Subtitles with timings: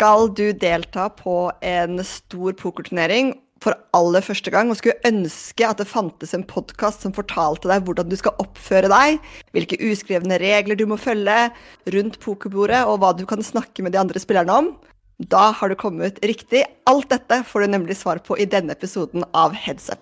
[0.00, 5.76] skal du delta på en stor pokerturnering for aller første gang og skulle ønske at
[5.76, 9.18] det fantes en podkast som fortalte deg hvordan du skal oppføre deg,
[9.52, 11.50] hvilke uskrevne regler du må følge
[11.92, 14.72] rundt pokerbordet, og hva du kan snakke med de andre spillerne om,
[15.20, 16.64] da har du kommet riktig.
[16.88, 20.00] Alt dette får du nemlig svar på i denne episoden av Headset.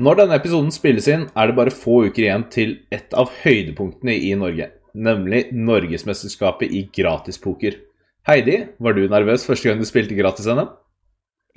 [0.00, 4.14] Når denne episoden spilles inn, er det bare få uker igjen til et av høydepunktene
[4.16, 7.76] i Norge, nemlig Norgesmesterskapet i gratispoker.
[8.24, 10.70] Heidi, var du nervøs første gang du spilte gratis-NM?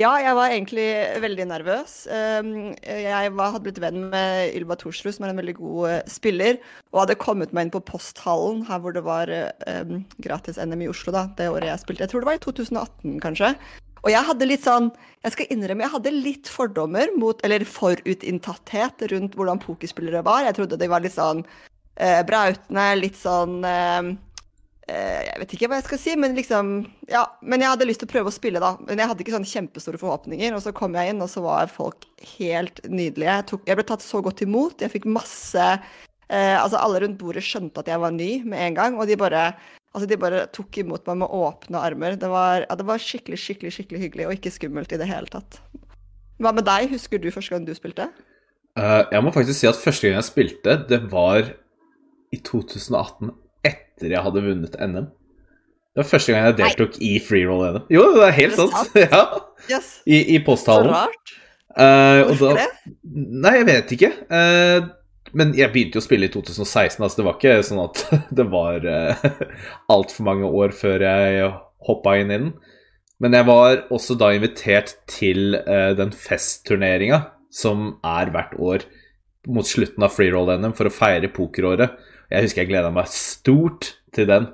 [0.02, 0.88] Ja, jeg var egentlig
[1.24, 1.94] veldig nervøs.
[2.10, 6.60] Um, jeg hadde blitt venn med Ylva Thorsrud, som er en veldig god eh, spiller,
[6.92, 11.16] og hadde kommet meg inn på Posthallen, her hvor det var um, gratis-NM i Oslo
[11.16, 12.08] da, det året jeg spilte.
[12.08, 13.54] Jeg tror det var i 2018, kanskje.
[14.04, 14.92] Og jeg hadde litt sånn
[15.24, 20.44] Jeg skal innrømme, jeg hadde litt fordommer mot Eller forutinntatthet rundt hvordan pokerspillere var.
[20.48, 21.44] Jeg trodde de var litt sånn
[21.96, 24.12] eh, brautende, litt sånn eh,
[24.92, 26.74] eh, Jeg vet ikke hva jeg skal si, men liksom
[27.12, 27.26] Ja.
[27.42, 28.76] Men jeg hadde lyst til å prøve å spille, da.
[28.88, 30.56] Men jeg hadde ikke sånn kjempestore forhåpninger.
[30.56, 33.30] Og så kom jeg inn, og så var folk helt nydelige.
[33.30, 34.84] Jeg, tok, jeg ble tatt så godt imot.
[34.84, 38.78] Jeg fikk masse eh, Altså, alle rundt bordet skjønte at jeg var ny med en
[38.82, 39.52] gang, og de bare
[39.94, 42.16] Altså, de bare tok imot meg med åpne armer.
[42.18, 45.30] Det var, ja, det var, skikkelig, skikkelig skikkelig hyggelig, og ikke skummelt i det hele
[45.30, 45.60] tatt.
[46.42, 46.90] Hva med deg?
[46.96, 48.08] Husker du første gang du spilte?
[48.74, 51.52] Uh, jeg må faktisk si at første gang jeg spilte, det var
[52.34, 53.36] i 2018,
[53.70, 55.12] etter jeg hadde vunnet NM.
[55.94, 57.12] Det var første gang jeg deltok Nei.
[57.12, 57.86] i freeroll NM.
[57.94, 58.74] Jo, det er helt sant.
[58.74, 58.98] sant.
[59.06, 59.24] ja.
[59.70, 59.94] Yes.
[60.10, 60.90] I, i posthallen.
[60.90, 61.38] Så rart.
[61.74, 62.96] Uh, Hvorfor da, det?
[63.46, 64.12] Nei, jeg vet ikke.
[64.26, 64.90] Uh,
[65.38, 68.04] men jeg begynte jo å spille i 2016, altså det var ikke sånn at
[68.38, 69.28] det var uh,
[69.94, 71.52] altfor mange år før jeg
[71.88, 72.54] hoppa inn i den.
[73.24, 78.88] Men jeg var også da invitert til uh, den festturneringa som er hvert år
[79.54, 81.98] mot slutten av freeroll-NM for å feire pokeråret.
[82.32, 84.50] Jeg husker jeg gleda meg stort til den.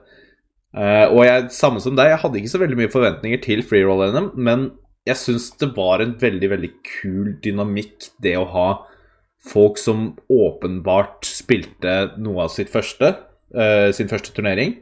[0.75, 4.31] Uh, og jeg, samme som deg, jeg hadde ikke så veldig mye forventninger til freeroll-NM,
[4.37, 4.69] men
[5.07, 8.67] jeg syns det var en veldig, veldig kul dynamikk, det å ha
[9.45, 13.13] folk som åpenbart spilte noe av sitt første,
[13.55, 14.77] uh, sin første turnering.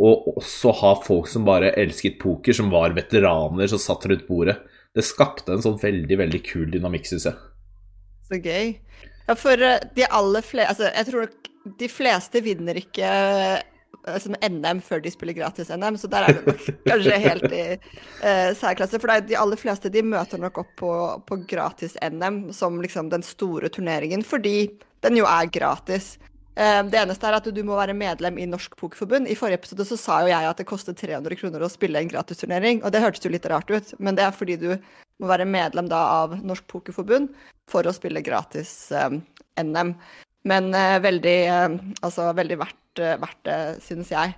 [0.00, 4.60] Og også ha folk som bare elsket poker, som var veteraner som satt rundt bordet.
[4.94, 7.38] Det skapte en sånn veldig, veldig kul dynamikk, syns jeg.
[8.30, 8.76] Så gøy.
[9.26, 11.28] Ja, for eh, de aller fleste Altså, jeg tror
[11.80, 13.08] de fleste vinner ikke
[14.20, 18.50] som NM før de spiller gratis-NM, så der er det nok kanskje helt i uh,
[18.56, 19.00] særklasse.
[19.02, 20.92] For de aller fleste de møter nok opp på,
[21.28, 24.70] på gratis-NM som liksom den store turneringen, fordi
[25.04, 26.14] den jo er gratis.
[26.56, 29.28] Uh, det eneste er at du må være medlem i Norsk Pokerforbund.
[29.28, 32.10] I forrige episode så sa jo jeg at det koster 300 kroner å spille en
[32.10, 34.72] gratisturnering, og det hørtes jo litt rart ut, men det er fordi du
[35.20, 37.28] må være medlem da av Norsk Pokerforbund
[37.70, 39.94] for å spille gratis-NM.
[39.94, 40.70] Uh, men
[41.04, 41.38] veldig,
[42.00, 44.34] altså, veldig verdt Eh, verdt det, synes jeg.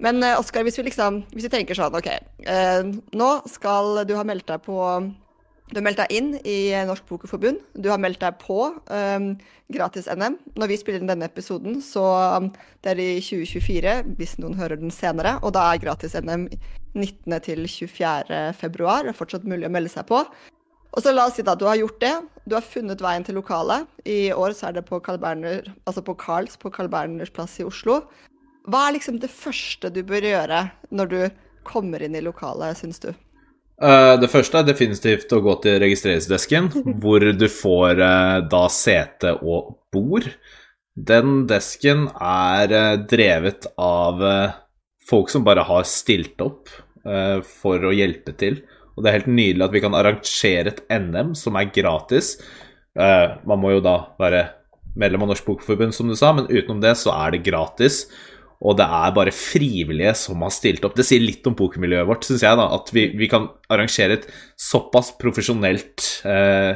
[0.00, 2.08] Men eh, Oskar, hvis vi liksom Hvis vi tenker sånn, OK.
[2.08, 4.78] Eh, nå skal du ha meldt deg på
[5.70, 7.60] Du har meldt deg inn i Norsk Pokerforbund.
[7.76, 9.26] Du har meldt deg på um,
[9.70, 10.34] gratis-NM.
[10.58, 12.02] Når vi spiller inn denne episoden, så
[12.42, 12.48] um,
[12.82, 15.36] det er i 2024, hvis noen hører den senere.
[15.46, 16.48] Og da er gratis-NM
[16.98, 17.38] 19.
[17.46, 18.40] til 24.
[18.58, 19.06] februar.
[19.06, 20.24] Det er fortsatt mulig å melde seg på.
[20.90, 22.14] Og så la oss si da du har gjort det.
[22.48, 23.86] Du har funnet veien til lokalet.
[24.08, 27.58] I år så er det på Carl Berner, altså på Carls på Carl Berners plass
[27.62, 28.00] i Oslo.
[28.70, 31.20] Hva er liksom det første du bør gjøre når du
[31.66, 33.12] kommer inn i lokalet, syns du?
[33.80, 39.36] Uh, det første er definitivt å gå til registreringsdesken, hvor du får uh, da sete
[39.40, 40.26] og bord.
[40.92, 44.20] Den desken er uh, drevet av
[45.08, 46.68] folk som bare har stilt opp
[47.00, 48.58] for å hjelpe til.
[49.00, 52.34] Og det er helt nydelig at vi kan arrangere et NM som er gratis.
[52.92, 54.42] Uh, man må jo da være
[55.00, 58.02] medlem av Norsk Pokerforbund, som du sa, men utenom det så er det gratis.
[58.60, 60.98] Og det er bare frivillige som har stilt opp.
[60.98, 62.58] Det sier litt om pokermiljøet vårt, syns jeg.
[62.60, 64.26] da, At vi, vi, kan arrangere et
[64.60, 66.74] såpass profesjonelt eh,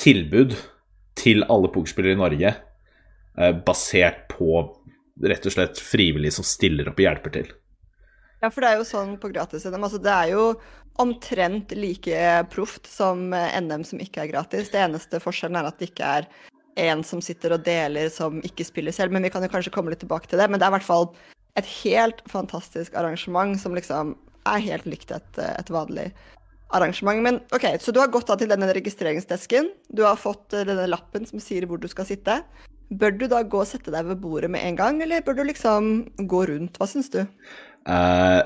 [0.00, 0.52] tilbud
[1.16, 4.60] til alle pokerspillere i Norge, eh, basert på
[5.24, 7.48] rett og slett frivillige som stiller opp og hjelper til.
[8.40, 9.82] Ja, for det er jo sånn på gratis-NM.
[9.84, 10.44] Altså, det er jo
[11.00, 14.70] omtrent like proft som NM som ikke er gratis.
[14.72, 16.30] Det eneste forskjellen er at det ikke er
[16.80, 19.14] en som sitter og deler som ikke spiller selv.
[19.14, 20.48] Men vi kan jo kanskje komme litt tilbake til det.
[20.50, 21.08] Men det er i hvert fall
[21.58, 24.14] et helt fantastisk arrangement som liksom
[24.48, 26.10] er helt likt et, et vanlig
[26.76, 27.22] arrangement.
[27.22, 29.70] Men OK, så du har gått av til denne registreringsdesken.
[29.88, 32.42] Du har fått denne lappen som sier hvor du skal sitte.
[32.90, 35.44] bør du da gå og sette deg ved bordet med en gang, eller bør du
[35.46, 36.78] liksom gå rundt?
[36.78, 37.20] Hva syns du?
[37.90, 38.44] Uh,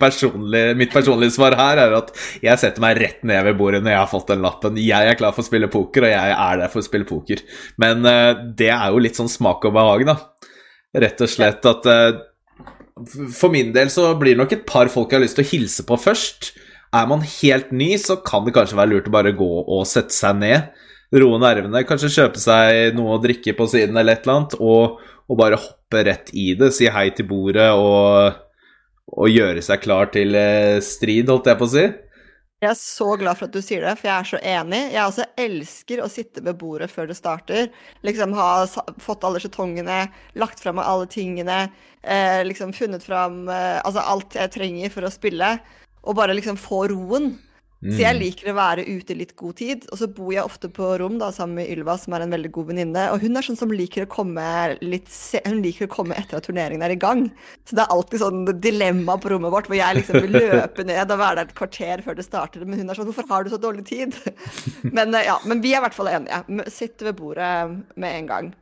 [0.00, 2.08] personlige, mitt personlige svar her er at
[2.42, 4.80] jeg setter meg rett ned ved bordet når jeg har fått den lappen.
[4.82, 7.44] Jeg er klar for å spille poker, og jeg er der for å spille poker.
[7.80, 10.16] Men uh, det er jo litt sånn smak og behag, da.
[11.06, 12.18] Rett og slett at uh,
[13.30, 15.52] For min del så blir det nok et par folk jeg har lyst til å
[15.52, 16.50] hilse på først.
[16.90, 20.14] Er man helt ny, så kan det kanskje være lurt å bare gå og sette
[20.14, 20.72] seg ned.
[21.14, 25.00] Roe nervene, kanskje kjøpe seg noe å drikke på siden eller et eller annet, og,
[25.30, 26.72] og bare hoppe rett i det.
[26.74, 28.38] Si hei til bordet og,
[29.14, 31.88] og gjøre seg klar til eh, strid, holdt jeg på å si.
[32.60, 34.80] Jeg er så glad for at du sier det, for jeg er så enig.
[34.92, 37.70] Jeg også elsker å sitte ved bordet før det starter.
[38.04, 38.50] Liksom ha
[39.00, 40.02] fått alle skjetongene,
[40.36, 41.62] lagt fram alle tingene,
[42.02, 45.54] eh, liksom funnet fram eh, altså alt jeg trenger for å spille
[46.00, 47.32] og bare liksom få roen.
[47.80, 47.92] Mm.
[47.94, 49.86] Så jeg liker å være ute i litt god tid.
[49.88, 52.50] Og så bor jeg ofte på rom da, sammen med Ylva, som er en veldig
[52.52, 53.06] god venninne.
[53.14, 54.44] Og hun er sånn som liker å komme
[54.84, 55.08] litt
[55.46, 57.26] Hun liker å komme etter at turneringen er i gang.
[57.64, 61.06] Så det er alltid sånn dilemma på rommet vårt hvor jeg liksom vil løpe ned
[61.06, 62.66] og være der et kvarter før det starter.
[62.68, 64.14] Men hun er sånn Hvorfor har du så dårlig tid?
[64.96, 66.68] men eh, ja, men vi er i hvert fall enige.
[66.70, 67.50] Sitt ved bordet
[67.96, 68.52] med en gang.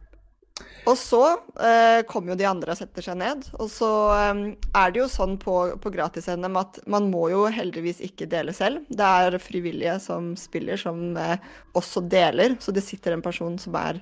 [0.88, 1.20] Og så
[1.60, 3.44] eh, kommer jo de andre og setter seg ned.
[3.60, 4.40] Og så eh,
[4.80, 8.86] er det jo sånn på, på gratis-NM at man må jo heldigvis ikke dele selv.
[8.88, 11.36] Det er frivillige som spiller, som eh,
[11.78, 12.56] også deler.
[12.62, 14.00] Så det sitter en person som er,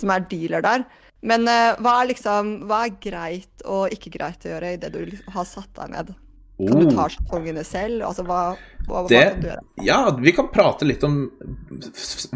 [0.00, 0.86] som er dealer der.
[1.22, 4.92] Men eh, hva, er liksom, hva er greit og ikke greit å gjøre i det
[4.94, 5.02] du
[5.36, 6.14] har satt deg ned?
[6.60, 8.02] Kan du ta sjetongene selv?
[8.06, 8.40] Altså, hva,
[8.86, 9.62] hva, det, hva, kan du gjøre?
[9.86, 11.24] Ja, vi kan prate litt om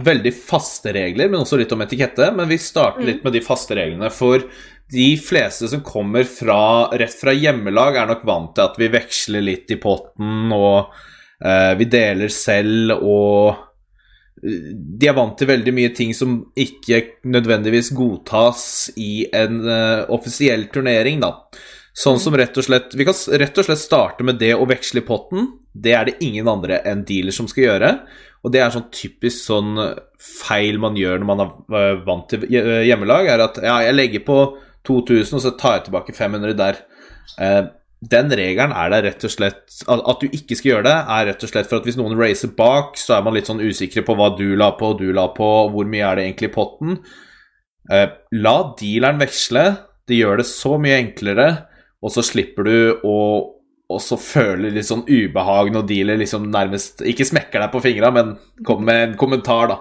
[0.03, 2.31] veldig faste regler, men også litt om etikette.
[2.35, 3.11] Men vi starter mm.
[3.11, 4.11] litt med de faste reglene.
[4.15, 4.47] For
[4.93, 9.45] de fleste som kommer fra, rett fra hjemmelag, er nok vant til at vi veksler
[9.45, 10.93] litt i potten, og
[11.43, 13.57] eh, vi deler selv, og
[14.43, 20.07] eh, de er vant til veldig mye ting som ikke nødvendigvis godtas i en uh,
[20.15, 21.33] offisiell turnering, da.
[21.97, 25.01] Sånn som rett og slett Vi kan rett og slett starte med det å veksle
[25.01, 25.49] i potten.
[25.73, 27.93] Det er det ingen andre enn dealer som skal gjøre.
[28.45, 29.73] Og det er sånn typisk sånn
[30.23, 34.39] feil man gjør når man er vant til hjemmelag, er at ja, jeg legger på
[34.87, 36.79] 2000, og så tar jeg tilbake 500 der.
[37.43, 37.63] Eh,
[38.07, 41.43] den regelen er der rett og slett At du ikke skal gjøre det, er rett
[41.43, 44.15] og slett for at hvis noen racer bak, så er man litt sånn usikre på
[44.15, 47.01] hva du la på, og du la på, hvor mye er det egentlig i potten.
[47.91, 49.65] Eh, la dealeren veksle.
[50.07, 51.49] Det gjør det så mye enklere
[52.05, 52.77] og så slipper du
[53.07, 53.19] å
[53.93, 58.35] også føle litt sånn ubehag når dealer liksom nærmest Ikke smekker deg på fingra, men
[58.67, 59.77] kommer med en kommentar, da.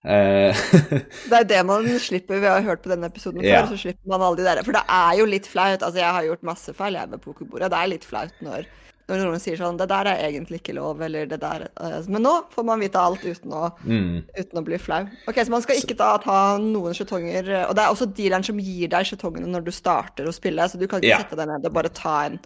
[0.00, 0.56] Eh,
[1.30, 2.40] det er det man slipper.
[2.40, 3.66] Vi har hørt på denne episoden før, ja.
[3.68, 4.62] så slipper man alle de der.
[4.64, 5.82] For det er jo litt flaut.
[5.82, 7.70] Altså, jeg har gjort masse feil jeg med pokerbordet.
[7.72, 8.68] Det er litt flaut når
[9.10, 12.22] når noen sier sånn 'Det der er egentlig ikke lov', eller 'det der uh, Men
[12.22, 14.24] nå får man vite alt uten å, mm.
[14.38, 15.04] uten å bli flau.
[15.26, 18.58] Ok, Så man skal ikke da ta noen skjetonger Og det er også dealeren som
[18.58, 21.22] gir deg skjetongene når du starter å spille, så du kan ikke ja.
[21.22, 22.40] sette deg ned og bare ta en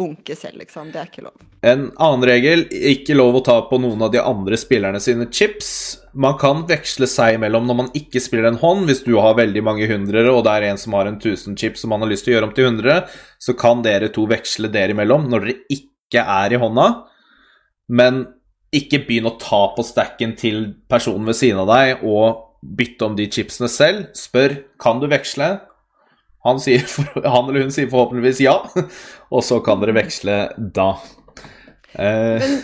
[0.00, 0.90] bunke selv, liksom.
[0.92, 1.42] Det er ikke lov.
[1.66, 5.70] En annen regel, ikke lov å ta på noen av de andre spillerne sine chips.
[6.12, 8.86] Man kan veksle seg imellom når man ikke spiller en hånd.
[8.88, 11.84] Hvis du har veldig mange hundrere, og det er en som har en 1000 chips
[11.84, 14.72] som man har lyst til å gjøre om til 100, så kan dere to veksle
[14.72, 16.86] dere imellom når dere ikke ikke er i hånda,
[17.94, 18.24] men
[18.74, 23.16] ikke begynn å ta på stacken til personen ved siden av deg og bytte om
[23.18, 24.10] de chipsene selv.
[24.18, 25.52] Spør kan du veksle.
[26.46, 26.84] Han, sier,
[27.34, 28.56] han eller hun sier forhåpentligvis ja,
[29.34, 30.92] og så kan dere veksle da.
[31.94, 32.42] Eh.
[32.42, 32.60] Men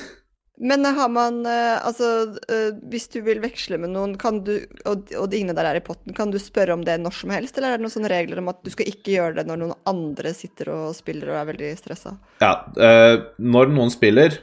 [0.57, 2.09] men har man eh, Altså,
[2.49, 4.55] eh, hvis du vil veksle med noen, du,
[4.89, 7.33] og, og de inne der er i potten, kan du spørre om det når som
[7.35, 9.61] helst, eller er det noen sånne regler om at du skal ikke gjøre det når
[9.61, 12.17] noen andre sitter og spiller og er veldig stressa?
[12.41, 14.41] Ja, uh, når noen spiller,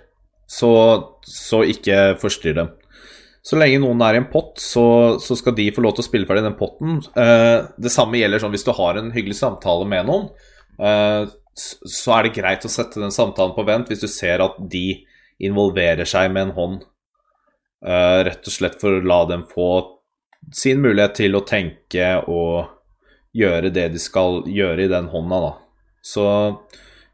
[0.50, 0.72] så,
[1.26, 2.74] så ikke forstyrr dem.
[3.44, 4.86] Så lenge noen er i en pott, så,
[5.20, 7.02] så, skal de få lov til å spille ferdig den potten.
[7.12, 10.30] Det samme gjelder sånn hvis du har en hyggelig samtale med noen,
[11.60, 15.02] så er det greit å sette den samtalen på vent hvis du ser at de
[15.46, 16.78] involverer seg med en hånd.
[17.84, 19.72] Uh, rett og slett for å la dem få
[20.56, 22.72] sin mulighet til å tenke og
[23.36, 25.54] gjøre det de skal gjøre i den hånda, da.
[26.04, 26.26] Så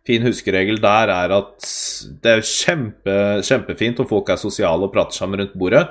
[0.07, 1.67] fin huskeregel der er at
[2.23, 5.85] det er kjempe, kjempefint om folk er sosiale og prater sammen rundt bordet,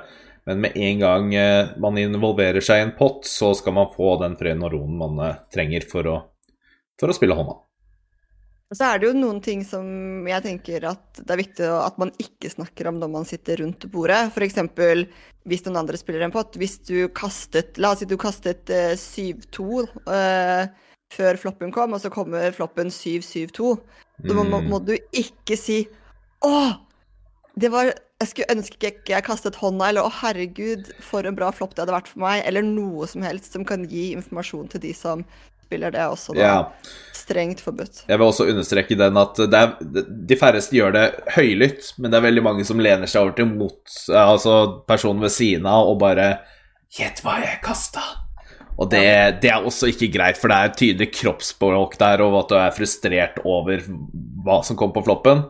[0.48, 4.16] men med en gang eh, man involverer seg i en pott, så skal man få
[4.22, 6.18] den freden og roen man eh, trenger for å,
[7.00, 7.58] for å spille hånda.
[8.68, 11.96] Og så er det jo noen ting som jeg tenker at det er viktig at
[12.00, 14.28] man ikke snakker om når man sitter rundt bordet.
[14.28, 14.58] F.eks.
[15.48, 16.58] hvis noen andre spiller en pott.
[16.60, 19.64] Hvis du kastet La oss si du kastet uh, 7-2
[20.04, 20.68] uh,
[21.16, 23.72] før floppen kom, og så kommer floppen 7-7-2.
[24.28, 25.86] Da må, må, må, du ikke si
[26.44, 26.52] 'Å,
[27.58, 31.48] det var jeg skulle ønske ikke jeg kastet hånda, eller 'å, herregud, for en bra
[31.54, 34.82] flopp det hadde vært for meg', eller noe som helst som kan gi informasjon til
[34.84, 35.24] de som
[35.68, 36.40] spiller det også da.
[36.40, 36.92] Ja.
[37.16, 38.04] Strengt forbudt.
[38.08, 39.74] Jeg vil også understreke den at det er,
[40.08, 41.06] de færreste gjør det
[41.36, 44.54] høylytt, men det er veldig mange som lener seg over til mot, altså
[44.88, 46.38] personen ved siden av og bare
[46.88, 48.00] 'Gjett hva jeg kasta'.
[48.78, 52.52] Og det, det er også ikke greit, for det er tydelig kroppsspråk der, og at
[52.52, 53.82] du er frustrert over
[54.46, 55.42] hva som kom på floppen.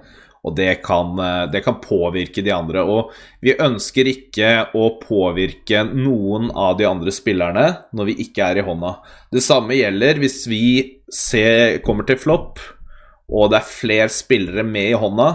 [0.48, 1.12] Og det kan,
[1.52, 2.84] det kan påvirke de andre.
[2.88, 3.12] Og
[3.44, 8.66] vi ønsker ikke å påvirke noen av de andre spillerne når vi ikke er i
[8.66, 8.94] hånda.
[9.32, 10.64] Det samme gjelder hvis vi
[11.12, 12.62] ser, kommer til flopp,
[13.28, 15.28] og det er flere spillere med i hånda.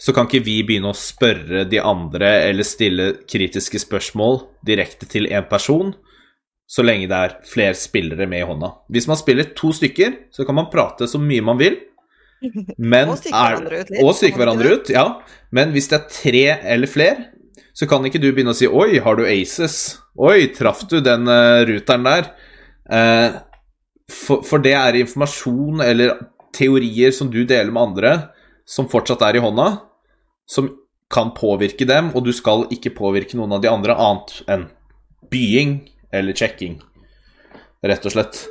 [0.00, 5.28] Så kan ikke vi begynne å spørre de andre eller stille kritiske spørsmål direkte til
[5.30, 5.94] én person,
[6.66, 8.72] så lenge det er flere spillere med i hånda.
[8.92, 11.78] Hvis man spiller to stykker, så kan man prate så mye man vil.
[12.76, 15.06] Men Og psyke hverandre ut litt, Og psyke hverandre ut, ja.
[15.56, 17.30] Men hvis det er tre eller flere,
[17.76, 19.98] så kan ikke du begynne å si 'oi, har du aces'?
[20.16, 22.32] 'Oi, traff du den uh, ruteren der?'
[22.86, 23.32] Eh,
[24.06, 26.12] for, for det er informasjon eller
[26.54, 28.12] teorier som du deler med andre,
[28.62, 29.66] som fortsatt er i hånda,
[30.46, 30.70] som
[31.10, 34.68] kan påvirke dem, og du skal ikke påvirke noen av de andre annet enn
[35.30, 35.80] bying
[36.14, 36.78] eller checking,
[37.82, 38.44] rett og slett.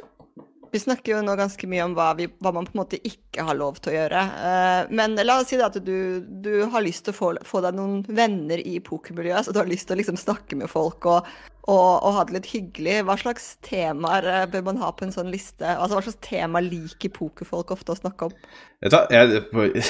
[0.75, 3.45] Vi snakker jo nå ganske mye om hva, vi, hva man på en måte ikke
[3.47, 4.23] har lov til å gjøre.
[4.49, 7.77] Eh, men la oss si at du, du har lyst til å få, få deg
[7.77, 11.31] noen venner i pokermiljøet, så du har lyst til å liksom snakke med folk og,
[11.63, 12.99] og, og ha det litt hyggelig.
[13.07, 15.63] Hva slags temaer eh, bør man ha på en sånn liste?
[15.63, 18.37] Altså Hva slags tema liker pokerfolk ofte å snakke om?
[18.83, 19.43] Vet du jeg,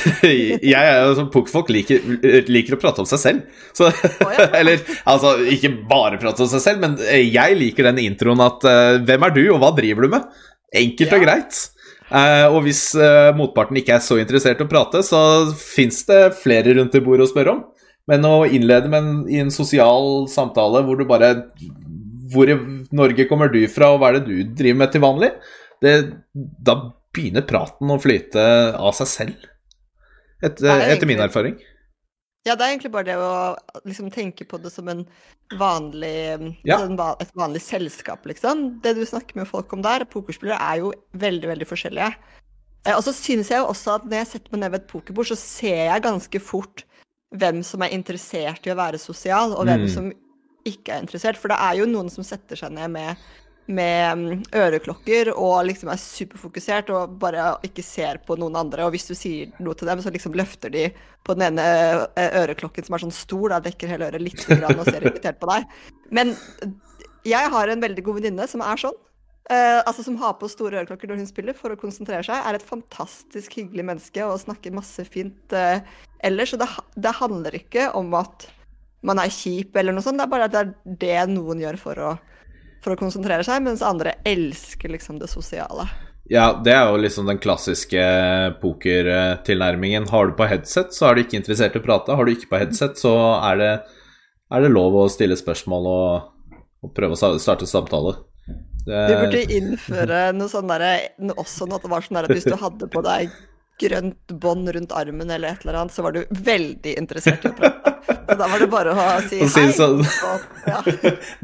[0.75, 2.11] jeg jo som pokerfolk liker,
[2.45, 3.61] liker å prate om seg selv.
[3.73, 4.51] Så, ja.
[4.61, 8.99] eller altså, ikke bare prate om seg selv, men jeg liker den introen at eh,
[9.01, 10.35] Hvem er du, og hva driver du med?
[10.75, 11.61] Enkelt og greit.
[12.13, 15.19] Eh, og hvis eh, motparten ikke er så interessert i å prate, så
[15.57, 17.63] fins det flere rundt i bordet å spørre om.
[18.09, 21.31] Men å innlede med en, i en sosial samtale hvor du bare
[22.29, 22.57] Hvor i
[22.93, 25.31] Norge kommer du fra, og hva er det du driver med til vanlig?
[25.81, 25.95] Det,
[26.33, 26.77] da
[27.15, 28.43] begynner praten å flyte
[28.75, 29.49] av seg selv.
[30.43, 31.57] Et, er etter min erfaring.
[32.45, 33.55] Ja, det er egentlig bare det å
[33.87, 35.05] liksom tenke på det som en
[35.57, 36.79] vanlig, Ja.
[36.83, 38.81] en et vanlig selskap, liksom.
[38.81, 42.15] Det du snakker med folk om der, pokerspillere, er jo veldig, veldig forskjellige.
[42.85, 44.87] Eh, Og så synes jeg jo også at når jeg setter meg ned ved et
[44.87, 46.83] pokerbord, så ser jeg ganske fort
[47.35, 49.89] hvem som er interessert i å være sosial, og hvem Mm.
[49.93, 50.13] som
[50.65, 51.37] ikke er interessert.
[51.37, 53.17] For det er jo noen som setter seg ned med,
[53.65, 58.85] med mm, øreklokker og liksom er superfokusert og bare ikke ser på noen andre.
[58.85, 60.87] Og hvis du sier noe til dem, så liksom løfter de
[61.25, 61.65] på den ene
[62.15, 65.49] øreklokken som er sånn stor, da dekker hele øret litt grann og ser irritert på
[65.49, 65.65] deg.
[66.13, 66.35] Men
[67.25, 68.99] jeg har en veldig god venninne som er sånn.
[69.49, 72.37] Eh, altså Som har på store øreklokker når hun spiller for å konsentrere seg.
[72.37, 75.81] Er et fantastisk hyggelig menneske og snakker masse fint eh,
[76.25, 76.53] ellers.
[76.53, 76.69] Og det,
[77.01, 78.47] det handler ikke om at
[79.05, 81.77] man er kjip eller noe sånt, det er bare at det er det noen gjør
[81.77, 82.13] for å,
[82.85, 85.87] for å konsentrere seg, mens andre elsker liksom det sosiale.
[86.29, 88.01] Ja, det er jo liksom den klassiske
[88.61, 90.07] pokertilnærmingen.
[90.09, 92.15] Har du på headset, så er du ikke interessert i å prate.
[92.17, 93.13] Har du ikke på headset, så
[93.51, 93.73] er det,
[94.53, 98.15] er det lov å stille spørsmål og, og prøve å starte samtale.
[98.85, 100.91] Det, Vi burde innføre noe sånn derre
[101.33, 103.31] også noe at det var sånn at hvis du hadde på deg
[103.79, 107.55] grønt bånd rundt armen eller et eller annet, så var du veldig interessert i å
[107.57, 107.95] prate.
[108.05, 109.65] Så da var det bare å si hei.
[109.75, 110.01] sånn.
[110.01, 110.81] Og, ja.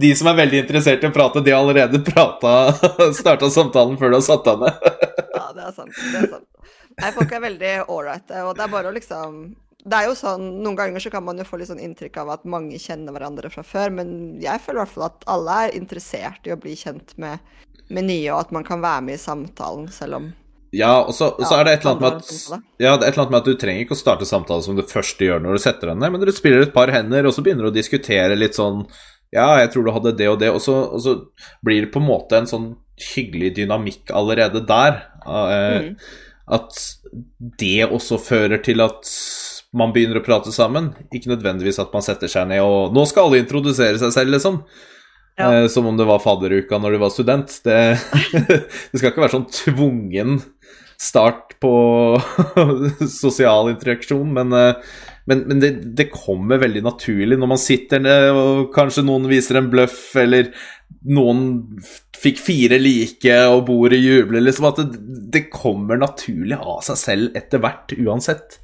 [0.02, 2.54] De som er veldig interessert i å prate, de har allerede prata
[3.18, 4.88] Starta samtalen før du har satt deg ned.
[5.36, 5.98] ja, det er sant.
[5.98, 6.48] Det er sant.
[7.02, 9.44] Nei, folk er veldig ålreite, og det er bare å liksom
[9.82, 12.36] det er jo sånn, Noen ganger så kan man jo få litt sånn inntrykk av
[12.36, 14.12] at mange kjenner hverandre fra før, men
[14.42, 17.42] jeg føler i hvert fall at alle er interessert i å bli kjent med,
[17.90, 20.30] med nye, og at man kan være med i samtalen, selv om
[20.72, 22.30] Ja, og så, og så er det et eller annet med at
[22.80, 24.88] Ja, det et eller annet med at du trenger ikke å starte samtale som det
[24.88, 27.44] første gjør når du setter deg ned, men du spiller et par hender, og så
[27.44, 28.86] begynner du å diskutere litt sånn
[29.36, 31.18] Ja, jeg tror du hadde det og det, og så, og så
[31.64, 35.06] blir det på en måte en sånn hyggelig dynamikk allerede der.
[35.26, 35.96] Uh, Mm.
[36.52, 36.76] At
[37.62, 39.08] det også fører til at
[39.78, 40.90] man begynner å prate sammen.
[41.14, 44.60] Ikke nødvendigvis at man setter seg ned og Nå skal alle introdusere seg selv, liksom.
[45.40, 45.48] Ja.
[45.48, 47.54] Eh, som om det var fadderuka når du var student.
[47.64, 47.78] Det,
[48.92, 50.42] det skal ikke være sånn tvungen
[51.02, 51.74] start på
[53.10, 54.76] sosial interaksjon, men, eh,
[55.26, 59.60] men, men det, det kommer veldig naturlig når man sitter ned og kanskje noen viser
[59.60, 60.52] en bløff, eller
[61.10, 61.44] noen
[62.22, 67.40] fikk fire like og bordet jubler, liksom at det, det kommer naturlig av seg selv
[67.40, 68.60] etter hvert, uansett.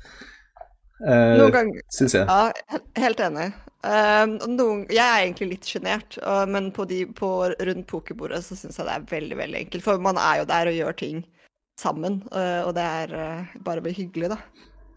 [0.98, 2.26] Ganger Syns jeg.
[2.26, 3.52] Ja, helt enig.
[3.88, 8.58] Um, noen, jeg er egentlig litt sjenert, uh, men på de, på, rundt pokerbordet så
[8.58, 9.86] syns jeg det er veldig veldig enkelt.
[9.86, 11.22] For man er jo der og gjør ting
[11.78, 14.42] sammen, uh, og det er uh, bare hyggelig, da.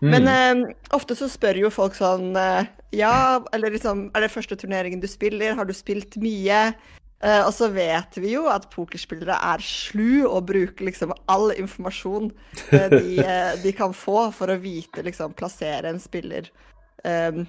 [0.00, 0.10] Mm.
[0.14, 4.56] Men eh, ofte så spør jo folk sånn eh, Ja, eller liksom Er det første
[4.56, 5.52] turneringen du spiller?
[5.58, 6.70] Har du spilt mye?
[7.20, 12.30] Eh, og så vet vi jo at pokerspillere er slu og bruker liksom all informasjon
[12.72, 16.48] eh, de, eh, de, kan få for å vite, liksom, plassere en spiller.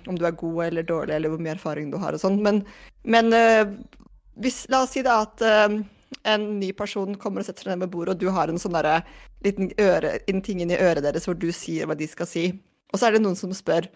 [0.08, 2.38] om du er god eller dårlig, eller hvor mye erfaring du har og sånn.
[2.44, 2.62] Men,
[3.04, 3.32] men
[4.40, 5.44] hvis, la oss si da at
[6.28, 8.76] en ny person kommer og setter seg ned ved bordet, og du har en sånn
[8.76, 9.02] derre
[9.46, 12.46] liten øre, en ting inni øret deres hvor du sier hva de skal si.
[12.92, 13.90] Og så er det noen som spør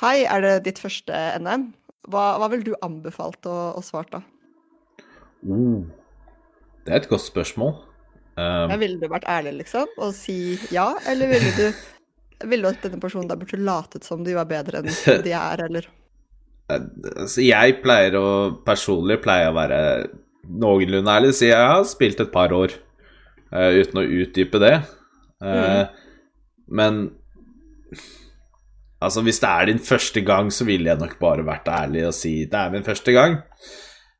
[0.00, 1.12] Hei, er det ditt første
[1.42, 1.70] NM?
[2.08, 4.22] Hva, hva ville du anbefalt å, å svart da?
[5.44, 5.84] Uh,
[6.86, 7.74] det er et godt spørsmål.
[8.40, 11.66] Um, ville du vært ærlig, liksom, og si ja, eller ville du
[12.50, 14.88] ville du at denne personen da burde latet som de var bedre enn
[15.24, 15.90] de er, eller?
[16.70, 18.26] Altså, jeg pleier å
[18.62, 19.78] Personlig pleier å være
[20.48, 22.74] noenlunde ærlig si jeg har spilt et par år,
[23.52, 24.74] uh, uten å utdype det.
[25.40, 26.00] Uh, mm.
[26.80, 26.98] Men
[29.00, 32.16] altså, hvis det er din første gang, så ville jeg nok bare vært ærlig og
[32.16, 33.40] si det er min første gang.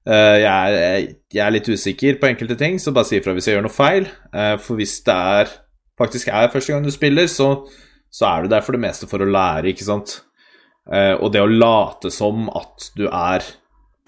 [0.09, 0.97] Uh, jeg, er,
[1.29, 3.75] jeg, er, litt usikker på enkelte ting, så bare si ifra hvis jeg gjør noe
[3.75, 4.09] feil.
[4.65, 5.55] for hvis det er,
[6.01, 7.53] faktisk er første gang du spiller, så,
[8.11, 10.23] så er du der for det meste for å lære, ikke sant.
[10.89, 13.45] og det å late som at du er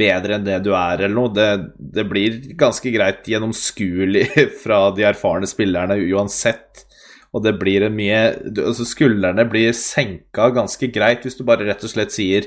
[0.02, 1.32] bedre enn det du er, eller noe.
[1.34, 4.26] Det, det blir ganske greit gjennomskuelig
[4.64, 6.84] fra de erfarne spillerne uansett.
[7.32, 8.20] Og det blir en mye
[8.60, 12.44] altså Skuldrene blir senka ganske greit hvis du bare rett og slett sier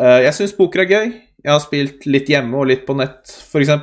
[0.00, 1.10] uh, Jeg syns poker er gøy.
[1.44, 3.74] Jeg har spilt litt hjemme og litt på nett, f.eks.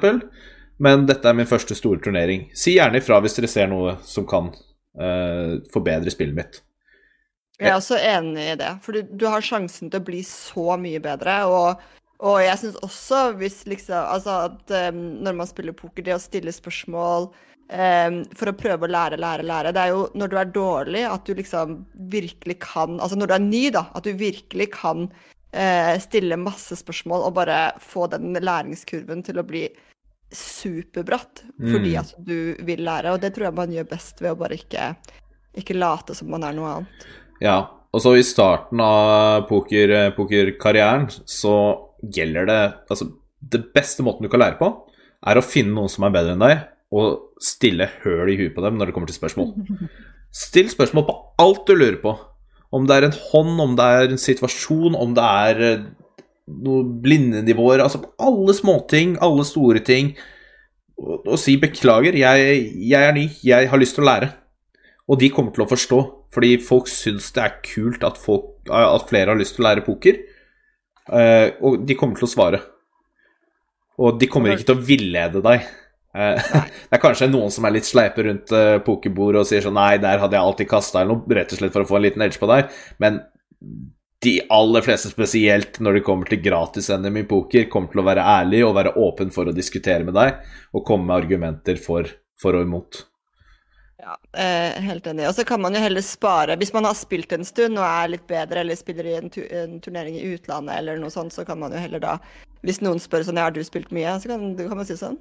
[0.83, 2.49] Men dette er min første store turnering.
[2.57, 6.63] Si gjerne ifra hvis dere ser noe som kan uh, forbedre spillet mitt.
[7.55, 10.75] Jeg er også enig i det, for du, du har sjansen til å bli så
[10.81, 11.37] mye bedre.
[11.47, 11.85] og
[12.24, 16.22] og jeg syns også hvis liksom Altså at um, når man spiller poker, det å
[16.22, 20.38] stille spørsmål um, for å prøve å lære, lære, lære Det er jo når du
[20.39, 21.79] er dårlig at du liksom
[22.12, 26.79] virkelig kan Altså når du er ny, da, at du virkelig kan uh, stille masse
[26.79, 29.67] spørsmål og bare få den læringskurven til å bli
[30.36, 31.69] superbratt mm.
[31.69, 33.13] fordi at du vil lære.
[33.13, 34.89] Og det tror jeg man gjør best ved å bare ikke,
[35.55, 37.05] ikke late som man er noe annet.
[37.43, 37.60] Ja,
[37.95, 41.55] og så i starten av poker, pokerkarrieren så
[42.13, 43.09] gjelder det Altså,
[43.41, 44.70] det beste måten du kan lære på,
[45.25, 46.63] er å finne noen som er bedre enn deg,
[46.96, 49.53] og stille høl i huet på dem når det kommer til spørsmål.
[50.46, 52.15] Still spørsmål på alt du lurer på.
[52.75, 55.83] Om det er en hånd, om det er en situasjon, om det er eh,
[56.65, 60.13] noen blindenivåer Altså alle småting, alle store ting.
[61.00, 64.31] Og, og si 'beklager, jeg, jeg, er ny, jeg har lyst til å lære'.
[65.11, 66.00] Og de kommer til å forstå,
[66.33, 69.85] fordi folk syns det er kult at, folk, at flere har lyst til å lære
[69.85, 70.18] poker.
[71.05, 72.61] Uh, og de kommer til å svare.
[74.01, 75.68] Og de kommer ikke til å villede deg.
[76.15, 76.39] Uh,
[76.87, 79.98] det er kanskje noen som er litt sleipe rundt uh, pokerbordet og sier sånn Nei,
[80.01, 82.25] der hadde jeg alltid kasta eller noe, rett og slett for å få en liten
[82.25, 82.72] edge på deg.
[83.03, 83.22] Men
[84.25, 88.24] de aller fleste, spesielt når det kommer til gratis-NM i poker, kommer til å være
[88.25, 90.39] ærlig og være åpen for å diskutere med deg
[90.74, 92.09] og komme med argumenter for,
[92.41, 93.03] for og imot.
[93.98, 95.27] Ja, eh, helt enig.
[95.29, 98.10] Og så kan man jo heller spare Hvis man har spilt en stund og er
[98.12, 101.46] litt bedre, eller spiller i en, tu en turnering i utlandet eller noe sånt, så
[101.48, 102.18] kan man jo heller da
[102.68, 104.18] Hvis noen spør sånn Ja, har du spilt mye?
[104.20, 105.16] Så kan, kan man si sånn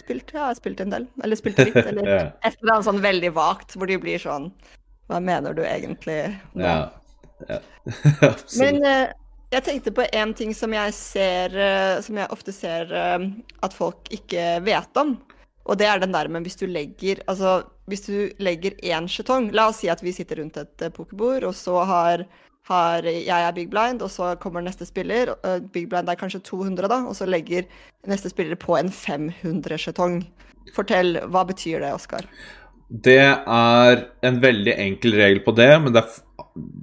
[0.00, 0.32] Spilt?
[0.32, 1.04] Ja, jeg har spilt en del.
[1.22, 1.76] Eller spilt litt.
[1.90, 2.22] Eller ja.
[2.42, 4.48] et eller annet sånn veldig vagt, hvor de blir sånn
[5.12, 6.18] Hva mener du egentlig?
[6.58, 6.78] Ja.
[7.50, 7.60] ja.
[8.62, 9.12] Men eh,
[9.54, 13.28] jeg tenkte på en ting som jeg ser eh, Som jeg ofte ser eh,
[13.62, 15.18] at folk ikke vet om.
[15.68, 19.50] Og det er den der med hvis du legger Altså, hvis du legger én skjetong
[19.54, 22.24] La oss si at vi sitter rundt et uh, pokerbord, og så har,
[22.70, 25.34] har, jeg er big blind, og så kommer neste spiller.
[25.44, 27.68] Uh, big blind er kanskje 200, da, og så legger
[28.10, 30.22] neste spiller på en 500-skjetong.
[30.74, 32.28] Fortell, hva betyr det, Oskar?
[32.88, 36.18] Det er en veldig enkel regel på det, men det er,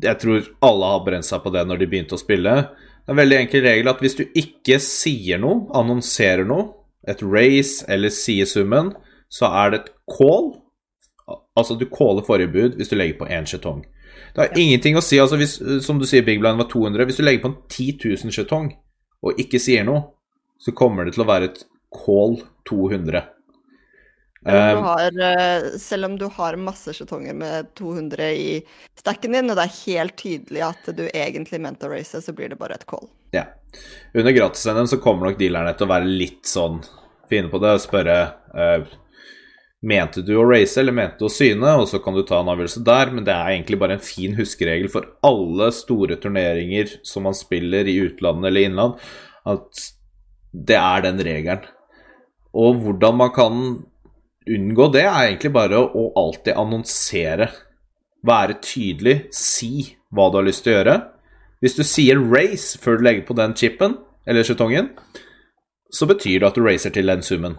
[0.03, 2.55] jeg tror alle har brent seg på det når de begynte å spille.
[3.01, 6.69] Det er en veldig enkel regel at hvis du ikke sier noe, annonserer noe,
[7.09, 8.91] et race eller sier summen,
[9.31, 10.51] så er det et call.
[11.57, 13.83] Altså du caller bud hvis du legger på én skjetong.
[14.33, 14.61] Det har ja.
[14.63, 17.05] ingenting å si, altså hvis, som du sier, Big Blind var 200.
[17.09, 18.71] Hvis du legger på en 10 000 skjetong
[19.21, 20.07] og ikke sier noe,
[20.61, 22.39] så kommer det til å være et call
[22.69, 23.23] 200.
[24.41, 28.53] Selv om, har, eh, selv om, du har, masse skjetonger med 200 i
[28.97, 32.49] stacken din, og det er helt tydelig at du egentlig mente å race, så blir
[32.49, 33.05] det bare et call.
[33.35, 33.45] Ja.
[34.17, 36.81] Under gratis-NM så kommer nok dealerne til å være litt sånn
[37.29, 38.17] fine på det og spørre
[38.51, 38.89] uh,
[39.81, 41.73] Mente du å race, eller mente du å syne?
[41.81, 44.35] Og så kan du ta en avgjørelse der, men det er egentlig bare en fin
[44.37, 48.99] huskeregel for alle store turneringer som man spiller i utlandet eller innland,
[49.49, 49.87] at
[50.51, 51.65] det er den regelen.
[52.51, 53.57] Og hvordan man kan
[54.51, 57.49] unngå det, er egentlig bare å alltid annonsere.
[58.27, 59.15] Være tydelig.
[59.33, 60.97] Si hva du har lyst til å gjøre.
[61.61, 64.91] Hvis du sier 'race' før du legger på den chipen, eller skjetongen,
[65.91, 67.57] så betyr det at du racer til den summen.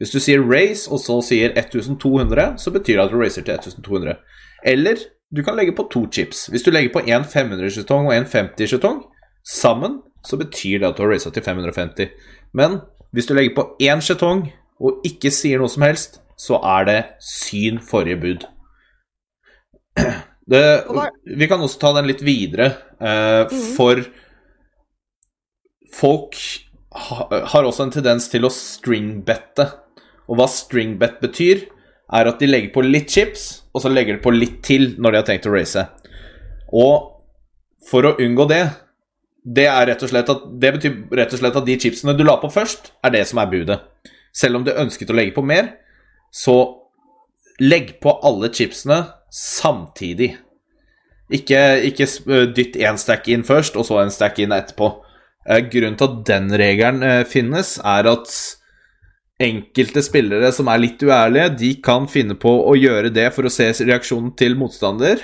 [0.00, 3.54] Hvis du sier 'race' og så sier 1200, så betyr det at du racer til
[3.54, 4.16] 1200.
[4.64, 4.96] Eller
[5.36, 6.46] du kan legge på to chips.
[6.46, 9.02] Hvis du legger på en 500-skjetong og en 50-skjetong
[9.46, 12.08] sammen, så betyr det at du har raca til 550.
[12.52, 12.80] Men
[13.12, 14.48] hvis du legger på én skjetong
[14.80, 18.48] og ikke sier noe som helst, så er det syn forrige bud.
[20.50, 20.62] Det,
[21.36, 24.00] vi kan også ta den litt videre, eh, for
[25.94, 26.38] folk
[26.90, 29.68] ha, har også en tendens til å stringbette.
[30.30, 31.64] Og hva stringbet betyr,
[32.10, 35.12] er at de legger på litt chips, og så legger de på litt til når
[35.12, 35.84] de har tenkt å race.
[36.74, 36.94] Og
[37.90, 38.64] for å unngå det
[39.40, 42.24] det, er rett og slett at, det betyr rett og slett at de chipsene du
[42.26, 43.78] la på først, er det som er budet.
[44.36, 45.72] Selv om du ønsket å legge på mer,
[46.30, 46.56] så
[47.60, 49.00] legg på alle chipsene
[49.32, 50.34] samtidig.
[51.32, 52.06] Ikke, ikke
[52.52, 54.92] dytt én stack inn først, og så en stack inn etterpå.
[55.72, 58.34] Grunnen til at den regelen finnes, er at
[59.40, 63.52] enkelte spillere som er litt uærlige, de kan finne på å gjøre det for å
[63.52, 65.22] se reaksjonen til motstander.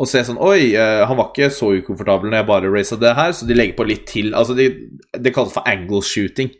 [0.00, 3.34] Og se sånn Oi, han var ikke så ukomfortabel når jeg bare raisa det her,
[3.36, 4.32] så de legger på litt til.
[4.34, 4.70] Altså, de,
[5.12, 6.52] Det kalles for angle shooting.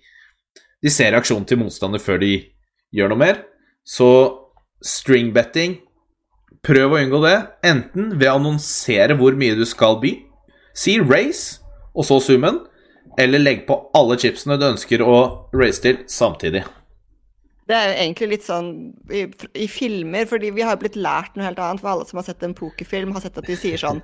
[0.81, 2.35] De ser reaksjonen til motstander før de
[2.93, 3.41] gjør noe mer.
[3.85, 4.11] Så
[4.85, 5.81] string betting
[6.61, 10.11] Prøv å unngå det, enten ved å annonsere hvor mye du skal by,
[10.77, 11.63] si race,
[11.97, 12.59] og så summen,
[13.19, 15.17] eller legg på alle chipsene du ønsker å
[15.57, 16.65] race til samtidig.
[17.71, 18.71] Det er jo egentlig litt sånn
[19.15, 21.83] i, i, filmer, fordi vi har blitt lært noe helt annet.
[21.83, 24.03] For alle som har sett en pokerfilm, har sett at de sier sånn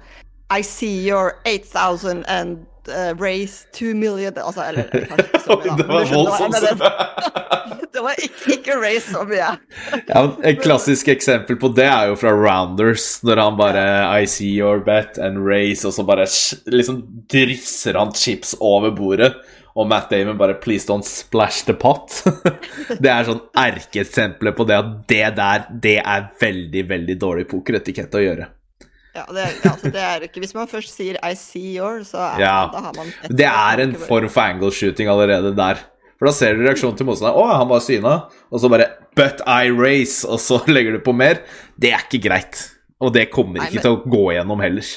[0.55, 5.67] I see your 8000 and uh, raise 2 million Altså, eller kanskje ikke så mye,
[5.71, 5.77] da.
[5.83, 7.76] Det var voldsomt.
[7.95, 9.51] det var ikke, ikke race så mye.
[10.13, 13.85] ja, et klassisk eksempel på det er jo fra Rounders, når han bare
[14.23, 16.27] I see your bet and raise, og så bare
[16.73, 19.35] liksom drysser han chips over bordet.
[19.77, 22.23] Og Matt Damon bare 'please don't splash the pot'.
[23.03, 28.17] det er sånn erkeeksempler på det at det der, det er veldig, veldig dårlig pokeretikett
[28.17, 28.47] å gjøre.
[29.17, 32.41] Ja, det, altså det er ikke Hvis man først sier 'I see your', så er,
[32.41, 35.85] ja, da har man Det er en form for angle shooting allerede der.
[36.17, 37.39] For da ser du reaksjonen til motstanderen.
[37.39, 38.17] 'Å, han var syna.'
[38.51, 41.43] Og så bare 'But I race', og så legger du på mer.
[41.77, 42.63] Det er ikke greit.
[43.01, 43.85] Og det kommer ikke Nei, men...
[43.85, 44.95] til å gå gjennom heller.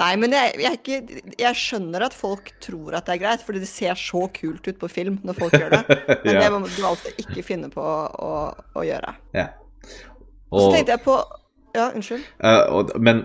[0.00, 3.60] Nei, men jeg, jeg, ikke, jeg, skjønner at folk tror at det er greit, fordi
[3.60, 5.98] det ser så kult ut på film når folk gjør det.
[6.24, 6.46] Men ja.
[6.46, 8.32] det må du alltid ikke finne på å,
[8.72, 9.12] å gjøre.
[9.36, 9.50] Ja.
[10.48, 10.56] Og...
[10.56, 11.18] og så tenkte jeg på
[11.76, 12.24] ja, unnskyld.
[12.40, 13.22] Uh, men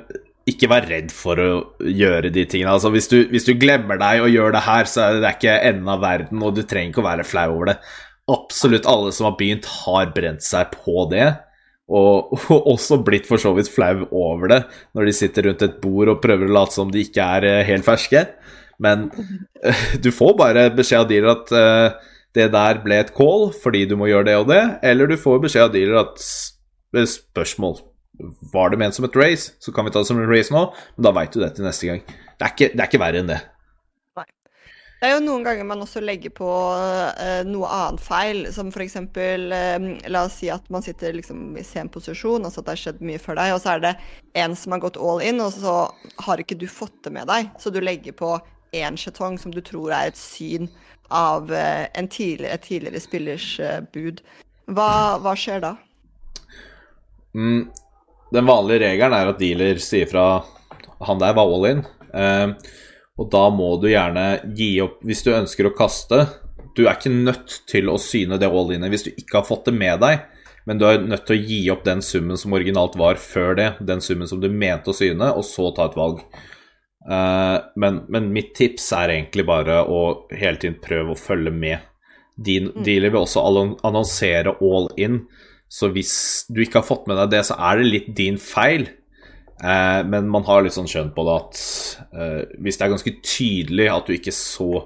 [0.47, 1.49] ikke vær redd for å
[1.83, 2.71] gjøre de tingene.
[2.77, 5.57] Altså, hvis, du, hvis du glemmer deg og gjør det her, så er det ikke
[5.69, 7.75] enden av verden, og du trenger ikke å være flau over det.
[8.31, 11.27] Absolutt alle som har begynt, har brent seg på det.
[11.87, 14.57] Og, og, også blitt for så vidt flau over det
[14.91, 17.65] når de sitter rundt et bord og prøver å late som de ikke er eh,
[17.67, 18.23] helt ferske.
[18.83, 19.09] Men
[20.03, 23.97] du får bare beskjed av dealer at uh, det der ble et call fordi du
[23.99, 26.23] må gjøre det og det, eller du får beskjed av dealer at
[27.07, 27.79] spørsmål
[28.53, 30.63] var det ment som et race, så kan vi ta det som en race nå,
[30.95, 32.01] men da veit du det til neste gang.
[32.37, 33.37] Det er ikke, det er ikke verre enn det.
[34.17, 34.25] Nei.
[34.97, 38.97] Det er jo noen ganger man også legger på uh, noe annet feil, som f.eks.
[39.13, 42.83] Uh, la oss si at man sitter liksom i sen posisjon, altså at det har
[42.83, 43.95] skjedd mye for deg, og så er det
[44.41, 45.79] en som har gått all in, og så
[46.25, 48.35] har ikke du fått det med deg, så du legger på
[48.75, 50.67] én skjetong som du tror er et syn
[51.13, 53.51] av uh, en tidligere, et tidligere spillers
[53.93, 54.25] bud.
[54.67, 54.89] Hva,
[55.23, 55.77] hva skjer da?
[57.37, 57.67] Mm,
[58.33, 60.27] den vanlige regelen er at dealer sier fra
[61.07, 61.83] han der var all in.
[62.13, 62.53] Eh,
[63.17, 64.25] og da må du gjerne
[64.57, 66.25] gi opp hvis du ønsker å kaste.
[66.77, 69.69] Du er ikke nødt til å syne det all in-et hvis du ikke har fått
[69.69, 70.25] det med deg.
[70.67, 73.69] Men du er nødt til å gi opp den summen som originalt var før det.
[73.87, 76.19] Den summen som du mente å syne, og så ta et valg.
[77.07, 81.85] Uh, men, men, mitt tips er egentlig bare å hele tiden prøve å følge med.
[82.35, 82.81] Din mm.
[82.83, 83.45] dealer vil også
[83.87, 85.21] annonsere all in.
[85.67, 86.13] Så hvis
[86.49, 88.87] du ikke har fått med deg det, så er det litt din feil.
[89.63, 91.63] Eh, men man har litt sånn skjønt på det at
[92.13, 94.85] eh, hvis det er ganske tydelig at du ikke så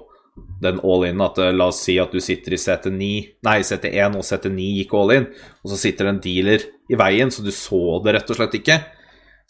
[0.62, 3.12] den all in, at eh, la oss si at du sitter i sete 9,
[3.44, 5.28] nei, sete 1 og CT9 gikk all in,
[5.60, 8.58] og så sitter det en dealer i veien, så du så det rett og slett
[8.58, 8.78] ikke.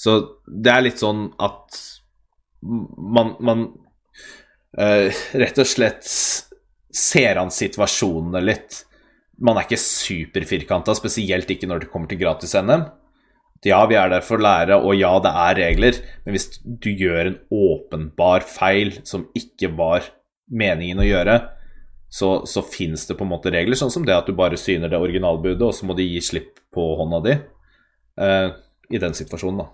[0.01, 1.83] Så det er litt sånn at
[2.63, 3.67] man, man
[4.79, 6.07] eh, rett og slett
[6.93, 8.83] ser an situasjonene litt
[9.43, 12.87] man er ikke superfirkanta, spesielt ikke når det kommer til gratis-NM.
[13.67, 16.89] Ja, vi er der for å lære, og ja, det er regler, men hvis du
[16.91, 20.09] gjør en åpenbar feil som ikke var
[20.51, 21.37] meningen å gjøre,
[22.13, 24.91] så, så fins det på en måte regler, sånn som det at du bare syner
[24.91, 27.37] det originalbudet, og så må de gi slipp på hånda di.
[28.19, 28.51] Uh,
[28.93, 29.71] I den situasjonen, da.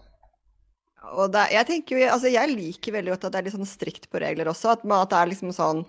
[1.17, 4.07] og det, jeg tenker altså jeg liker veldig godt at det er litt sånn strikt
[4.13, 4.77] på regler også.
[4.77, 5.83] At, at det er liksom sånn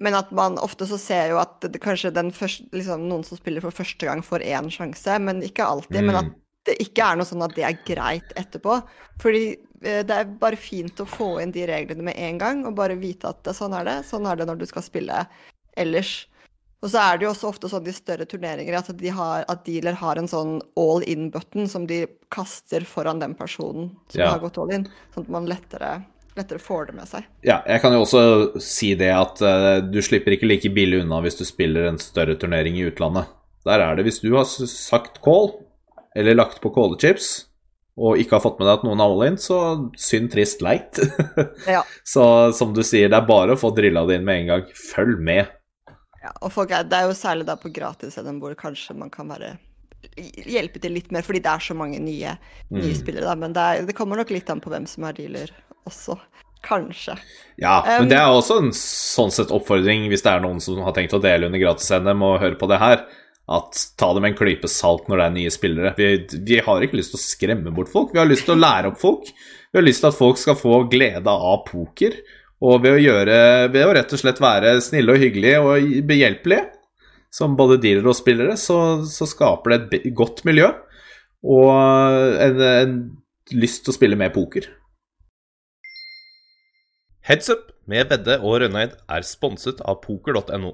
[0.00, 3.36] Men at man ofte så ser jo at det, kanskje den første, liksom, noen som
[3.36, 6.00] spiller for første gang, får én sjanse, men ikke alltid.
[6.00, 6.08] Mm.
[6.08, 6.30] Men at
[6.68, 8.80] det ikke er noe sånn at det er greit etterpå.
[9.20, 12.78] Fordi eh, det er bare fint å få inn de reglene med en gang, og
[12.80, 13.98] bare vite at sånn er det.
[14.08, 15.24] Sånn er det når du skal spille
[15.80, 16.14] ellers.
[16.80, 19.66] Og så er det jo også ofte sånn i større turneringer at, de har, at
[19.66, 24.30] dealer har en sånn all in-button som de kaster foran den personen som ja.
[24.32, 25.90] har gått all in, sånn at man lettere,
[26.38, 27.26] lettere, får det med seg.
[27.46, 28.22] Ja, jeg kan jo også
[28.62, 32.36] si det at uh, du slipper ikke like billig unna hvis du spiller en større
[32.40, 33.30] turnering i utlandet.
[33.68, 35.52] Der er det hvis du har sagt call,
[36.16, 37.30] eller lagt på kålechips,
[38.00, 39.56] og ikke har fått med deg at noen har all in, så
[40.00, 41.00] synd, trist, leit.
[41.74, 41.82] ja.
[42.06, 42.24] Så
[42.56, 44.70] som du sier, det er bare å få drilla det inn med en gang.
[44.72, 45.50] Følg med.
[46.20, 49.12] Ja, og folk er, det er jo særlig da på gratis enn hvor kanskje man
[49.12, 49.56] kan være
[50.48, 52.34] hjelpe til litt mer, fordi det er så mange nye,
[52.72, 52.96] nye mm.
[52.96, 53.26] spillere.
[53.28, 53.36] Da.
[53.36, 55.52] Men det, er, det, kommer nok litt an på hvem som er dealer
[55.90, 56.18] også.
[56.64, 57.14] Kanskje.
[57.60, 60.82] Ja, um, men det er også en sånn sett oppfordring hvis det er noen som
[60.84, 63.06] har tenkt å dele under gratis-NM og høre på det her,
[63.50, 65.94] at ta det med en klype salt når det er nye spillere.
[65.96, 66.10] Vi,
[66.46, 68.92] vi har ikke lyst til å skremme bort folk, vi har lyst til å lære
[68.92, 69.32] opp folk.
[69.70, 72.18] Vi har lyst til at folk skal få glede av poker.
[72.60, 73.36] Og ved å, gjøre,
[73.72, 76.66] ved å rett og slett være snille og hyggelige og behjelpelige,
[77.32, 80.68] som både dealere og spillere, så, så, skaper det et godt miljø
[81.40, 82.96] og en, en
[83.56, 84.66] lyst til å spille mer poker.
[87.20, 90.70] Headsup med Vedde og Rønneid er sponset av poker.no.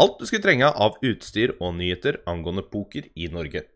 [0.00, 3.66] Alt du skulle trenge av utstyr og nyheter angående poker i Norge.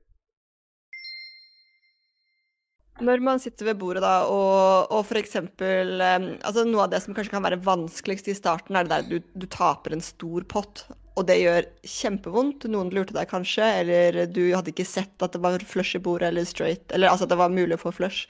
[3.02, 5.36] Når man sitter ved bordet da, og, og f.eks.
[5.42, 9.08] Um, altså Noe av det som kanskje kan være vanskeligst i starten, er det der
[9.10, 12.64] du, du taper en stor pott, og det gjør kjempevondt.
[12.72, 16.30] Noen lurte deg kanskje, eller du hadde ikke sett at det var flush i bordet
[16.30, 18.24] eller straight, eller altså at det var mulig å få flush,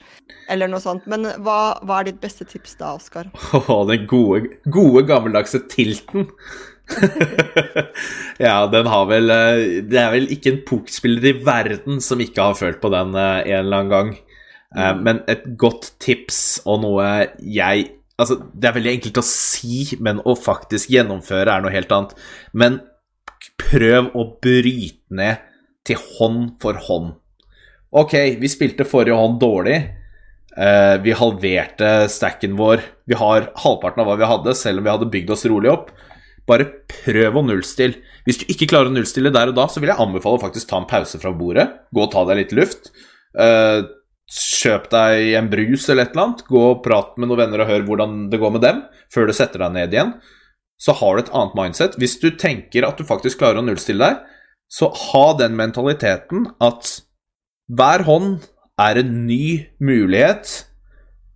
[0.51, 1.07] eller noe sånt.
[1.09, 3.31] Men hva, hva er ditt beste tips da, Oskar?
[3.63, 6.27] Oh, den gode, gode gammeldagse tilten.
[8.43, 12.49] ja, den har vel eh, Det er vel ikke en pokerspiller i verden som ikke
[12.49, 14.13] har følt på den eh, en eller annen gang.
[14.73, 17.05] Uh, men et godt tips og noe
[17.37, 17.91] jeg
[18.23, 22.13] Altså, det er veldig enkelt å si, men å faktisk gjennomføre er noe helt annet.
[22.55, 22.79] Men
[23.59, 25.43] prøv å bryte ned
[25.87, 27.11] til hånd for hånd.
[27.93, 29.81] Ok, vi spilte forrige hånd dårlig.
[30.53, 32.81] Uh, vi halverte stacken vår.
[33.09, 35.91] Vi har halvparten av hva vi hadde, selv om vi hadde bygd oss rolig opp.
[36.49, 38.01] Bare prøv å nullstille.
[38.27, 40.69] Hvis du ikke klarer å nullstille der og da, så vil jeg anbefale å faktisk
[40.69, 41.67] ta en pause fra bordet.
[41.93, 42.91] Gå og ta deg litt luft.
[43.37, 43.85] Uh,
[44.31, 46.45] Kjøp deg en brus eller et eller annet.
[46.47, 48.83] Gå og prat med noen venner og hør hvordan det går med dem,
[49.13, 50.13] før du setter deg ned igjen.
[50.81, 51.97] Så har du et annet mindset.
[51.99, 54.21] Hvis du tenker at du faktisk klarer å nullstille deg,
[54.71, 56.95] så ha den mentaliteten at
[57.69, 58.47] hver hånd
[58.81, 60.63] er en ny mulighet.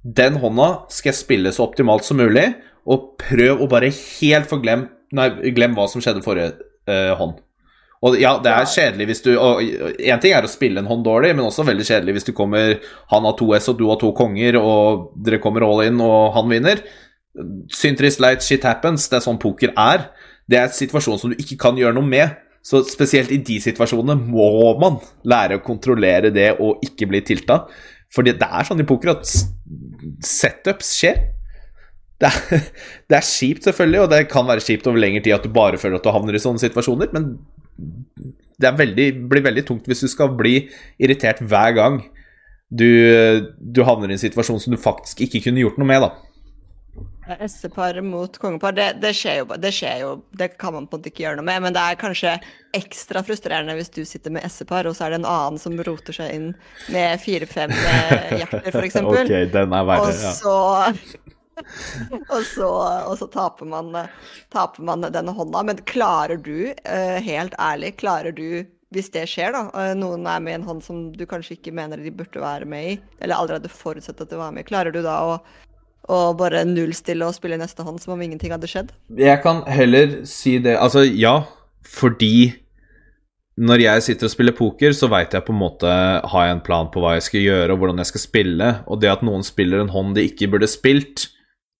[0.02, 2.50] Den hånda skal jeg spille så optimalt som mulig,
[2.88, 6.56] og prøv å bare helt få glem, nei, glem hva som skjedde forrige
[6.89, 7.38] uh, hånd.
[8.05, 11.33] Og ja, det er kjedelig hvis du Én ting er å spille en hånd dårlig,
[11.33, 12.75] men også veldig kjedelig hvis du kommer
[13.10, 16.36] Han har to S og du har to konger, og dere kommer all in, og
[16.38, 16.83] han vinner.
[17.73, 19.10] Synd, leit, shit happens.
[19.10, 20.10] Det er sånn poker er.
[20.47, 22.38] Det er en situasjon som du ikke kan gjøre noe med.
[22.67, 27.62] Så spesielt i de situasjonene må man lære å kontrollere det og ikke bli tilta.
[28.13, 29.27] Fordi det er sånn i poker at
[30.25, 31.21] setups skjer.
[32.17, 32.65] Det er,
[33.10, 35.79] det er, kjipt, selvfølgelig, og det kan være kjipt over lengre tid at du bare
[35.79, 37.36] føler at du havner i sånne situasjoner, men
[38.57, 40.59] det veldig, blir veldig tungt hvis du skal bli
[40.97, 41.99] irritert hver gang
[42.67, 42.87] du,
[43.57, 46.09] du, havner i en situasjon som du faktisk ikke kunne gjort noe med, da.
[47.43, 51.01] S-par mot kongepar, det, det, skjer jo, det, skjer jo, det kan man på en
[51.01, 51.63] måte ikke gjøre noe med.
[51.65, 52.35] Men det er kanskje
[52.77, 56.15] ekstra frustrerende hvis du sitter med S-par, og så er det en annen som roter
[56.15, 56.49] seg inn
[56.93, 58.99] med fire-fem hjerter, f.eks.
[59.07, 60.57] Okay, den er verre, og så
[62.33, 62.69] og, så,
[63.07, 63.93] og, så, taper man,
[64.53, 65.63] taper man denne hånda.
[65.67, 68.65] Men klarer du, eh, helt ærlig, klarer du
[68.95, 71.99] hvis det skjer, da, noen er med i en hånd som du kanskje ikke mener
[71.99, 75.01] de burde være med i, eller allerede forutsett at de var med i, klarer du
[75.03, 75.33] da å,
[76.07, 78.93] å bare nullstille og spille i neste hånd som om ingenting hadde skjedd?
[79.19, 81.41] Jeg kan heller si det Altså, ja,
[81.83, 82.53] fordi
[83.57, 85.89] når jeg sitter og spiller poker, så veit jeg på en måte
[86.29, 88.67] Har jeg en plan på hva jeg skal gjøre, og hvordan jeg skal spille.
[88.85, 91.25] Og det at noen spiller en hånd de ikke burde spilt,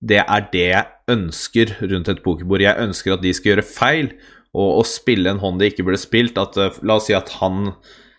[0.02, 2.62] det er det jeg ønsker rundt et pokerbord.
[2.62, 4.12] Jeg ønsker at de skal gjøre feil,
[4.58, 6.38] og å spille en hånd de ikke burde spilt.
[6.42, 7.72] At, uh, la oss si at han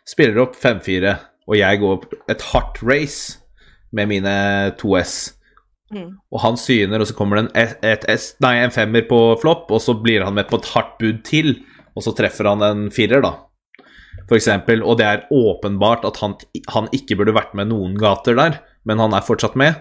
[0.09, 1.17] spiller opp 5-4,
[1.49, 3.39] og jeg går opp et hardt race
[3.95, 4.35] med mine
[4.81, 5.17] 2S.
[5.95, 6.19] Mm.
[6.35, 9.71] Og han syner, og så kommer det en, et, et, nei, en femmer på flopp,
[9.73, 11.55] og så blir han med på et hardt bud til,
[11.97, 13.37] og så treffer han en firer, da.
[14.29, 16.35] For eksempel, og det er åpenbart at han,
[16.69, 19.79] han ikke burde vært med noen gater der, men han er fortsatt med.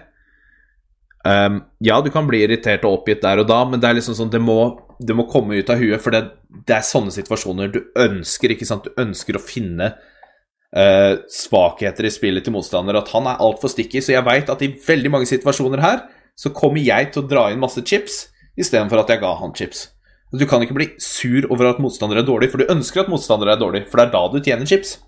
[1.26, 4.14] Um, ja, du kan bli irritert og oppgitt der og da, men det er liksom
[4.16, 4.58] sånn det må,
[5.02, 6.22] det må komme ut av huet, for det,
[6.62, 8.86] det, er sånne situasjoner du ønsker, ikke sant?
[8.86, 14.02] Du ønsker å finne uh, svakheter i spillet til motstander, at han er altfor sticky,
[14.04, 16.06] så jeg veit at i veldig mange situasjoner her
[16.38, 18.28] så kommer jeg til å dra inn masse chips
[18.58, 19.88] istedenfor at jeg ga han chips.
[20.30, 23.56] Du kan ikke bli sur over at motstandere er dårlig, for du ønsker at motstandere
[23.56, 24.98] er dårlig, for det er da du tjener chips.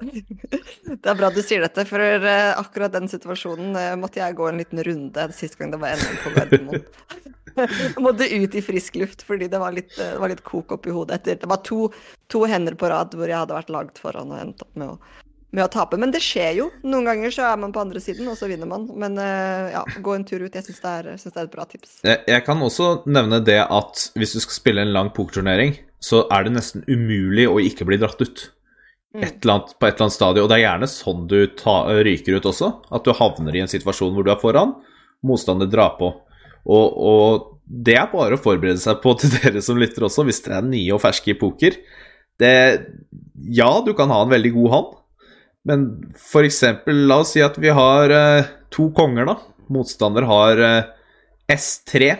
[0.00, 4.48] Det er bra du sier dette, for uh, akkurat den situasjonen uh, måtte jeg gå
[4.50, 6.86] en liten runde sist gang det var NM på Gardermoen.
[8.04, 10.92] måtte ut i frisk luft fordi det var litt, uh, det var litt kok oppi
[10.92, 11.86] hodet etter Det var to,
[12.32, 14.98] to, hender på rad hvor jeg hadde vært lagd foran og endt opp med å,
[15.56, 15.98] med å, tape.
[16.00, 16.68] Men det skjer jo.
[16.84, 18.88] Noen ganger så er man på andre siden, og så vinner man.
[18.98, 20.52] Men ja, gå en tur ut.
[20.52, 22.00] Jeg syns det, det, er et bra tips.
[22.04, 26.26] Jeg, jeg kan også nevne det at hvis du skal spille en lang pokerturnering, så
[26.34, 28.50] er det nesten umulig å ikke bli dratt ut.
[29.16, 29.24] Mm.
[29.24, 30.44] et annet, på et eller annet stadium.
[30.44, 32.70] Og det er gjerne sånn du ta, ryker ut også.
[32.92, 34.74] At du havner i en situasjon hvor du er foran,
[35.24, 36.12] motstander drar på.
[36.66, 40.42] Og, og, det er bare å forberede seg på til dere som lytter også, hvis
[40.44, 41.78] dere er nye og ferske i poker.
[42.36, 42.52] Det,
[43.56, 44.92] ja, du kan ha en veldig god hånd,
[45.66, 45.86] men
[46.20, 49.38] for eksempel, la oss si at vi har eh, to konger, da.
[49.72, 50.90] Motstander har eh,
[51.50, 52.12] S3.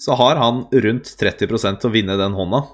[0.00, 2.64] Så har han rundt 30 til å vinne den hånda.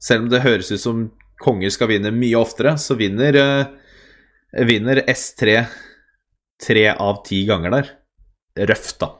[0.00, 1.02] Selv om det høres ut som
[1.42, 5.62] konger skal vinne mye oftere, så vinner, uh, vinner S3
[6.62, 7.90] tre av ti ganger der.
[8.68, 9.10] Røft, da.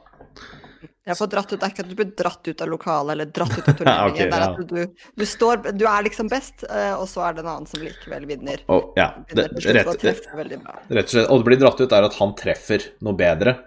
[1.03, 3.31] Jeg får dratt ut, Det er ikke at du blir dratt ut av lokalet eller
[3.35, 4.13] dratt ut av turneringen.
[4.13, 7.49] okay, er du, du, står, du er liksom best, uh, og så er det en
[7.51, 8.63] annen som likevel vinner.
[8.71, 10.29] Oh, ja, det, rett, og slett.
[11.27, 13.57] Og det blir dratt ut er at han treffer noe bedre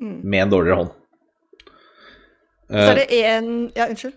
[0.00, 0.16] mm.
[0.24, 0.96] med en dårligere hånd.
[2.70, 4.14] Så er det én Ja, unnskyld.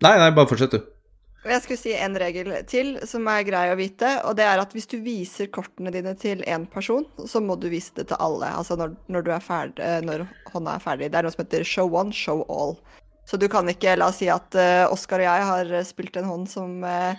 [0.00, 0.99] Nei, nei, bare fortsett, du.
[1.40, 4.74] Jeg skulle si en regel til som er grei å vite, og det er at
[4.76, 8.50] hvis du viser kortene dine til én person, så må du vise det til alle.
[8.58, 11.08] Altså når, når, er ferdig, eh, når hånda er ferdig.
[11.08, 12.76] Det er noe som heter show one, show all.
[13.24, 16.28] Så du kan ikke La oss si at uh, Oskar og jeg har spilt en
[16.28, 17.12] hånd som uh,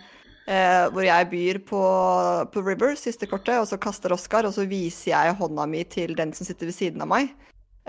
[0.50, 1.84] uh, hvor jeg byr på,
[2.54, 6.14] på River, siste kortet, og så kaster Oskar, og så viser jeg hånda mi til
[6.20, 7.32] den som sitter ved siden av meg.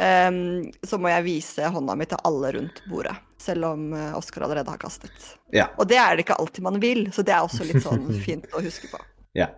[0.00, 4.70] Um, så må jeg vise hånda mi til alle rundt bordet, selv om Oscar allerede
[4.70, 5.32] har kastet.
[5.54, 5.68] Ja.
[5.76, 8.46] Og det er det ikke alltid man vil, så det er også litt sånn fint
[8.54, 9.02] å huske på.
[9.38, 9.50] Ja.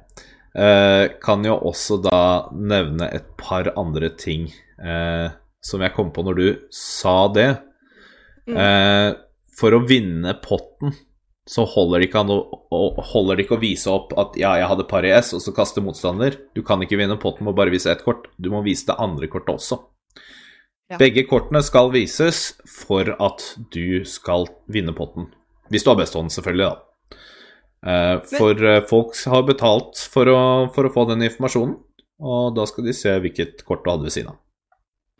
[0.55, 2.18] Uh, kan jo også da
[2.55, 4.47] nevne et par andre ting
[4.79, 5.33] uh,
[5.64, 7.53] som jeg kom på når du sa det.
[8.44, 9.14] Mm.
[9.57, 10.90] for å vinne potten
[11.49, 12.81] så holder det, å,
[13.12, 15.53] holder det ikke å vise opp at ja, jeg hadde par i S, og så
[15.57, 16.38] kaste motstander.
[16.57, 18.31] Du kan ikke vinne potten med å bare vise ett kort.
[18.40, 19.83] Du må vise det andre kortet også.
[20.92, 20.99] Ja.
[21.01, 25.31] Begge kortene skal vises for at du skal vinne potten.
[25.73, 27.18] Hvis du har best hånd, selvfølgelig, da.
[27.85, 28.64] Eh, for.
[28.64, 30.38] Eh, folk har betalt for å,
[30.75, 31.77] for å, få den informasjonen,
[32.25, 34.40] og da skal de se hvilket kort du hadde ved siden av.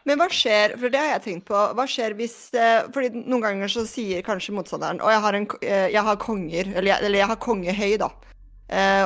[0.05, 3.45] Men hva skjer, for det har jeg tenkt på, hva skjer hvis eh, fordi noen
[3.45, 7.23] ganger så sier kanskje motstanderen Og jeg har, en, jeg har konger, eller jeg, eller
[7.23, 8.11] jeg har konge høy, da.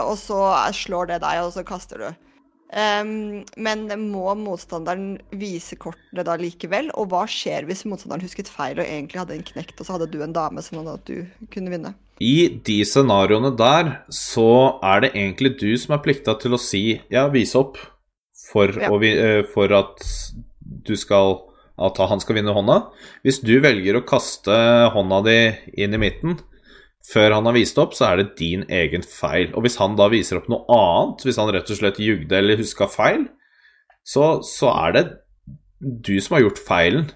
[0.02, 0.40] og så
[0.74, 2.27] slår det deg, og så kaster du.
[2.68, 6.90] Um, men må motstanderen vise kortene da likevel?
[7.00, 10.10] Og hva skjer hvis motstanderen husket feil og egentlig hadde en knekt, og så hadde
[10.12, 11.94] du en dame som hadde at du kunne vinne?
[12.20, 16.98] I de scenarioene der så er det egentlig du som er plikta til å si
[17.14, 17.78] ja, vise opp
[18.50, 18.90] for, ja.
[18.90, 20.04] å, eh, for at
[20.88, 21.44] du skal
[21.78, 22.80] at han skal vinne hånda.
[23.22, 24.54] Hvis du velger å kaste
[24.94, 25.38] hånda di
[25.78, 26.40] inn i midten,
[27.08, 29.50] før han har vist opp, så er det din egen feil.
[29.56, 32.60] Og hvis han da viser opp noe annet, hvis han rett og slett jugde eller
[32.60, 33.26] huska feil,
[34.08, 35.04] så, så, er det
[35.78, 37.06] du som har gjort feilen.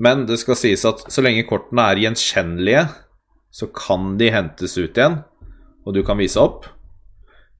[0.00, 2.84] Men det skal sies at så lenge kortene er gjenkjennelige,
[3.50, 5.20] så kan de hentes ut igjen,
[5.84, 6.68] og du kan vise opp.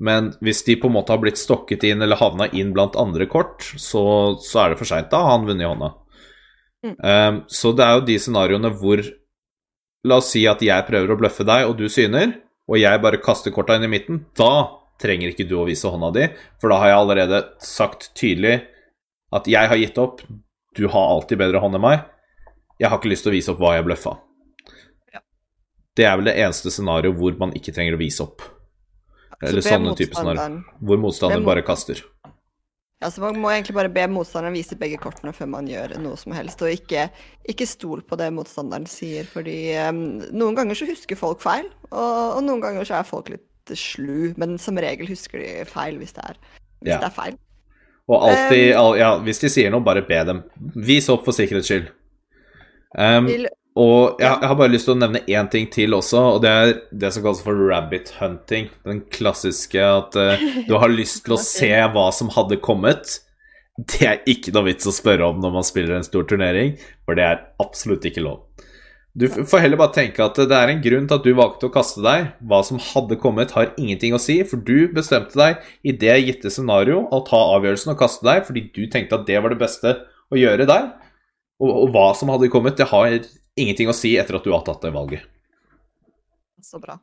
[0.00, 3.26] Men hvis de på en måte har blitt stokket inn eller havna inn blant andre
[3.28, 4.02] kort, så,
[4.40, 5.10] så er det for seint.
[5.12, 5.90] Da har han vunnet i hånda.
[6.80, 6.94] Mm.
[6.96, 9.02] Um, så det er jo de scenarioene hvor
[10.08, 12.38] La oss si at jeg prøver å bløffe deg, og du syner,
[12.70, 14.22] og jeg bare kaster korta inn i midten.
[14.38, 16.28] Da trenger ikke du å vise hånda di,
[16.60, 18.60] for da har jeg allerede sagt tydelig
[19.34, 20.22] at jeg har gitt opp.
[20.76, 22.06] Du har alltid bedre hånd enn meg.
[22.80, 24.14] Jeg har ikke lyst til å vise opp hva jeg bløffa.
[25.12, 25.20] Ja.
[25.98, 28.44] Det er vel det eneste scenarioet hvor man ikke trenger å vise opp.
[29.40, 30.60] Eller sånne type scenarioer.
[30.84, 32.00] Hvor motstanderen bare kaster.
[33.00, 36.18] Ja, så Man må egentlig bare be motstanderen vise begge kortene før man gjør noe
[36.20, 37.06] som helst, og ikke,
[37.48, 40.02] ikke stol på det motstanderen sier, fordi um,
[40.36, 44.34] noen ganger så husker folk feil, og, og, noen ganger så er folk litt slu,
[44.40, 46.42] men som regel husker de feil hvis det er,
[46.82, 46.98] hvis ja.
[47.00, 47.40] det er feil.
[48.10, 50.44] Og alltid, um, ja, hvis de sier noe, bare be dem.
[50.74, 51.88] Vis opp for sikkerhets skyld.
[52.98, 53.30] Um,
[53.78, 56.50] og jeg, jeg, har bare lyst til å nevne én ting til også, og det
[56.50, 58.66] er det som kalles for rabbit hunting.
[58.86, 63.20] Den klassiske at uh, du har lyst til å se hva som hadde kommet,
[63.80, 66.74] Det er ikke noe vits å spørre om når man spiller en stor turnering,
[67.06, 68.42] for det er absolutt ikke lov.
[69.16, 71.72] Du får heller bare tenke at det er en grunn til at du valgte å
[71.72, 72.28] kaste deg.
[72.46, 76.52] Hva som hadde kommet, har ingenting å si, for du bestemte deg i det gitte
[76.52, 79.96] scenario å ta avgjørelsen og kaste deg fordi du tenkte at det var det beste
[80.30, 80.92] å gjøre der.
[81.60, 83.16] Og, og hva som hadde kommet, det har
[83.58, 85.26] ingenting å si etter at du har tatt det valget.
[86.62, 86.98] Så bra.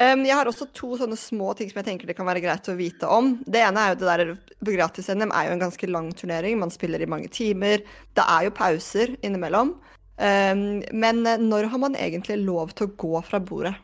[0.00, 2.68] Um, jeg har også to sånne små ting som jeg tenker det kan være greit
[2.70, 3.36] å vite om.
[3.46, 4.32] Det ene er jo det der
[4.80, 6.58] Gratis-NM er jo en ganske lang turnering.
[6.58, 7.84] Man spiller i mange timer.
[8.16, 9.76] Det er jo pauser innimellom.
[10.18, 13.76] Um, men når har man egentlig lov til å gå fra bordet?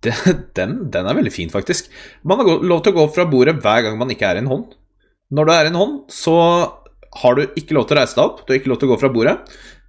[0.00, 0.14] Det,
[0.56, 1.90] den, den, er veldig fin, faktisk.
[2.22, 4.50] Man har lov til å gå fra bordet hver gang man ikke er i en
[4.50, 4.76] hånd.
[5.34, 6.36] Når du er i en hånd, så
[7.22, 8.92] har du ikke lov til å reise deg opp, du har ikke lov til å
[8.92, 9.36] gå fra bordet.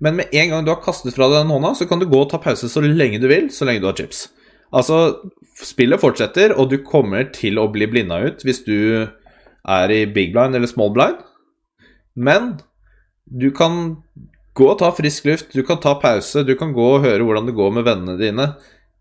[0.03, 2.23] Men med en gang du har kastet fra deg den hånda, så kan du gå
[2.23, 4.27] og ta pause så lenge du vil, så lenge du har chips.
[4.75, 5.19] Altså,
[5.59, 8.79] spillet fortsetter, og du kommer til å bli blinda ut hvis du
[9.69, 11.23] er i big blind eller small blind.
[12.19, 12.57] Men
[13.29, 13.97] du kan
[14.59, 17.47] Gå og ta frisk luft, du kan ta pause, du kan gå og høre hvordan
[17.47, 18.47] det går med vennene dine.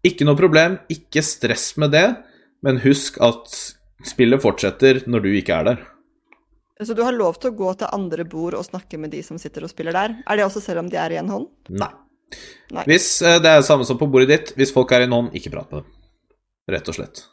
[0.07, 2.07] Ikke noe problem, ikke stress med det,
[2.63, 3.51] men husk at
[4.07, 5.81] spillet fortsetter når du ikke er der.
[6.79, 9.39] Så du har lov til å gå til andre bord og snakke med de som
[9.41, 10.19] sitter og spiller der?
[10.27, 11.49] Er det også selv om de er i en hånd?
[11.75, 11.91] Nei.
[12.75, 12.85] Nei.
[12.91, 15.17] Hvis eh, det er det samme som på bordet ditt, hvis folk er i en
[15.17, 15.99] hånd, ikke prat med dem.
[16.69, 17.25] Rett og slett.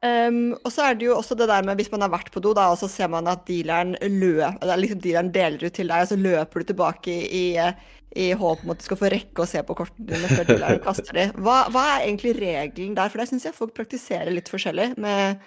[0.00, 2.40] Um, og så er det jo også det der med hvis man har vært på
[2.40, 6.04] do, da, og så ser man at dealeren løper liksom Dealeren deler ut til deg,
[6.06, 7.72] og så løper du tilbake i, i,
[8.16, 10.80] i håp om at du skal få rekke å se på kortene dine før dealeren
[10.86, 11.26] kaster de.
[11.36, 13.12] Hva, hva, er egentlig regelen der?
[13.12, 15.44] For der syns jeg folk praktiserer litt forskjellig med,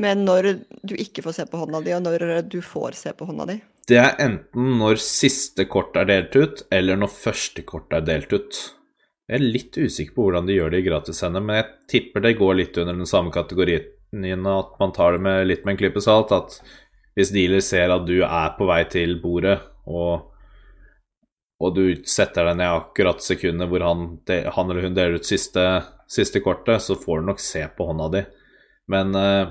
[0.00, 0.52] med når
[0.86, 3.58] du ikke får se på hånda di, og når du får se på hånda di.
[3.88, 8.32] Det er enten når siste kort er delt ut, eller når første kort er delt
[8.34, 8.58] ut.
[9.28, 12.36] Jeg er litt usikker på hvordan de gjør det i gratis-NM, men jeg tipper det
[12.38, 16.00] går litt under den samme kategorien, at man tar det med litt med en klype
[16.04, 16.32] salt.
[16.32, 16.56] At
[17.16, 20.28] hvis dealer ser at du er på vei til bordet, og,
[21.60, 25.64] og du setter deg ned akkurat sekundet hvor han, han, eller hun deler ut siste,
[26.08, 28.24] siste, kortet, så får du nok se på hånda di.
[28.92, 29.48] Men eh,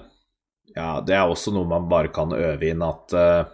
[0.78, 3.50] ja, det er også noe man bare kan øve inn, at uh,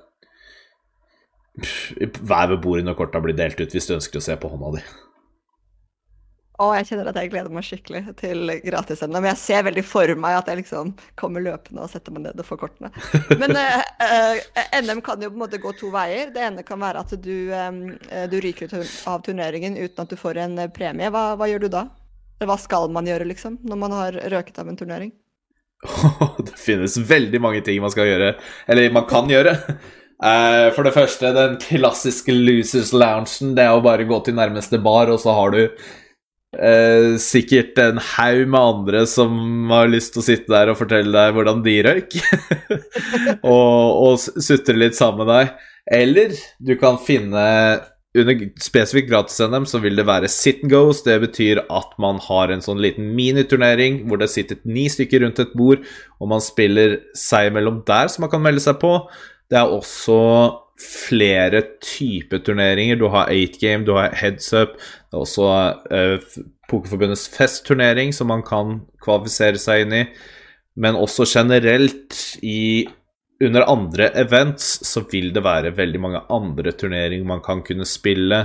[1.56, 4.84] ved bordet når korta blir delt ut hvis du ønsker å se på hånda di.
[6.62, 9.16] Å, jeg kjenner at jeg gleder meg skikkelig til gratis-NM.
[9.16, 12.44] Men jeg ser veldig for meg at jeg liksom kommer løpende og setter meg ned
[12.44, 12.92] og får kortene.
[13.42, 16.30] Men uh, uh, NM kan jo på en måte gå to veier.
[16.36, 17.82] Det ene kan være at du, um,
[18.30, 18.78] du ryker ut
[19.10, 21.10] av turneringen uten at du får en premie.
[21.10, 21.88] Hva, hva, gjør du da?
[22.44, 25.14] Hva skal man gjøre, liksom, når man har røket av en turnering?
[26.48, 28.32] det finnes veldig mange ting man skal gjøre.
[28.68, 29.58] Eller man kan gjøre.
[30.24, 33.56] Uh, for det første, den klassiske losers loungen.
[33.58, 35.66] Det er å bare gå til nærmeste bar, og så har du
[36.54, 41.10] Eh, sikkert en haug med andre som har lyst til å sitte der og fortelle
[41.10, 42.18] deg hvordan de røyk.
[43.54, 45.56] og, og sutre litt sammen med deg.
[45.98, 47.46] Eller du kan finne
[48.14, 51.02] Under spesifikt gratis-NM så vil det være sit and goes.
[51.02, 55.42] Det betyr at man har en sånn liten miniturnering hvor det sitter ni stykker rundt
[55.42, 55.82] et bord,
[56.22, 59.00] og man spiller seg imellom der, som man kan melde seg på.
[59.50, 60.20] Det er også
[60.84, 62.98] flere typer turneringer.
[63.02, 64.78] Du har 8 game, du har heads up.
[64.78, 65.50] Det er også
[65.90, 70.04] uh, Pokerforbundets festturnering som man kan kvalifisere seg inn i.
[70.78, 72.88] Men også generelt i
[73.46, 78.44] under andre events så vil det være veldig mange andre turneringer man kan kunne spille.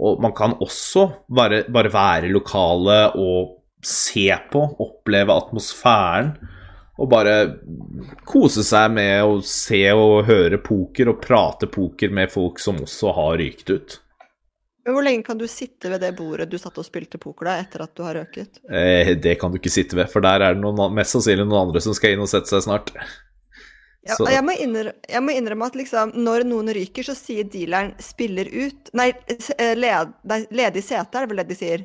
[0.00, 6.34] Og man kan også bare, bare være lokale og se på, oppleve atmosfæren
[7.02, 7.34] og bare
[8.28, 13.14] kose seg med å se og høre poker og prate poker med folk som også
[13.16, 13.98] har rykt ut.
[14.82, 17.84] Hvor lenge kan du sitte ved det bordet du satt og spilte poker da, etter
[17.84, 18.58] at du har røket?
[18.66, 21.68] Eh, det kan du ikke sitte ved, for der er det noen, mest sannsynlig noen
[21.68, 22.90] andre som skal inn og sette seg snart.
[24.02, 27.92] Ja, jeg, må innrømme, jeg, må innrømme, at liksom, når noen ryker, så sier dealeren
[28.02, 31.84] 'spiller ut' Nei, eh, led, nei ledig sete er det vel det de sier.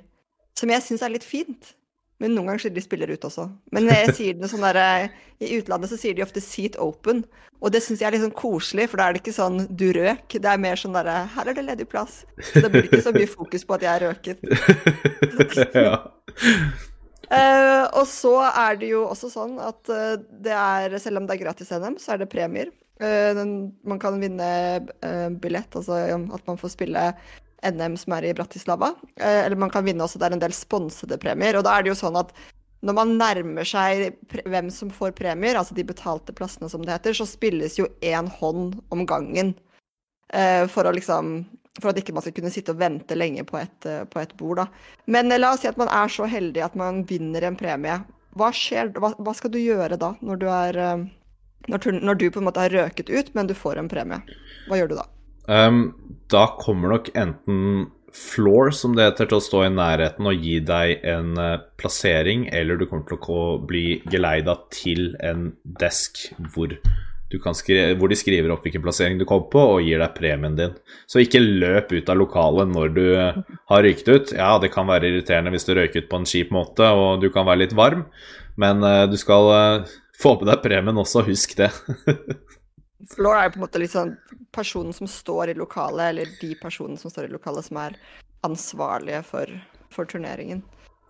[0.58, 1.76] Som jeg syns er litt fint.
[2.18, 3.46] Men noen ganger de spiller ut også.
[3.76, 5.10] Men jeg sier det sånn der, eh,
[5.46, 7.24] i utlandet så sier de ofte 'seat open'.
[7.62, 9.94] Og det syns jeg er litt sånn koselig, for da er det ikke sånn 'du
[9.94, 10.42] røk'.
[10.42, 12.26] Det er mer sånn derre 'her er det ledig plass'.
[12.42, 14.38] Så det blir ikke så mye fokus på at jeg er røket.
[15.86, 16.10] ja.
[17.32, 21.38] Uh, og så er det jo også sånn at uh, det er, selv om det
[21.38, 22.72] er gratis NM, så er det premier.
[23.02, 23.56] Uh, den,
[23.88, 24.50] man kan vinne
[25.42, 27.10] billett, altså at man får spille
[27.68, 28.94] NM som er i Bratislava.
[29.18, 31.58] Eller man kan vinne også, det er en del sponsede premier.
[31.58, 32.34] Og da er det jo sånn at
[32.86, 37.18] når man nærmer seg hvem som får premier, altså de betalte plassene som det heter,
[37.18, 39.56] så spilles jo én hånd om gangen.
[40.70, 41.40] For å liksom
[41.78, 44.34] For at ikke man skal kunne sitte og vente lenge på et, eh, på et
[44.40, 44.68] bord, da.
[45.06, 48.00] Men la oss si at man er så heldig at man vinner en premie.
[48.38, 48.94] Hva skjer?
[48.98, 50.82] Hva, hva skal du gjøre da, når du er
[51.68, 54.22] Når, når, du på en måte har røket ut, men du får en premie.
[54.70, 55.04] Hva gjør du da?
[55.52, 55.82] Um,
[56.32, 60.62] da kommer nok enten floor, som det heter, til å stå i nærheten og gi
[60.64, 61.34] deg en
[61.82, 65.50] plassering, eller du kommer til å bli geleida til en
[65.82, 66.78] desk hvor
[67.28, 70.76] hvor de skriver opp hvilken plassering du kom på, og gir deg premien din.
[71.08, 73.06] Så ikke løp ut av lokalet når du
[73.68, 74.32] har røykt ut.
[74.32, 77.30] Ja, det kan være irriterende hvis du røyker ut på en kjip måte, og du
[77.34, 78.06] kan være litt varm,
[78.56, 81.72] men uh, du skal uh, få på deg premien også, husk det.
[83.12, 84.16] Floor er jo på en måte liksom
[84.56, 88.00] personen som står i lokalet, eller de personene som står i lokalet, som er
[88.48, 89.52] ansvarlige for,
[89.94, 90.64] for turneringen.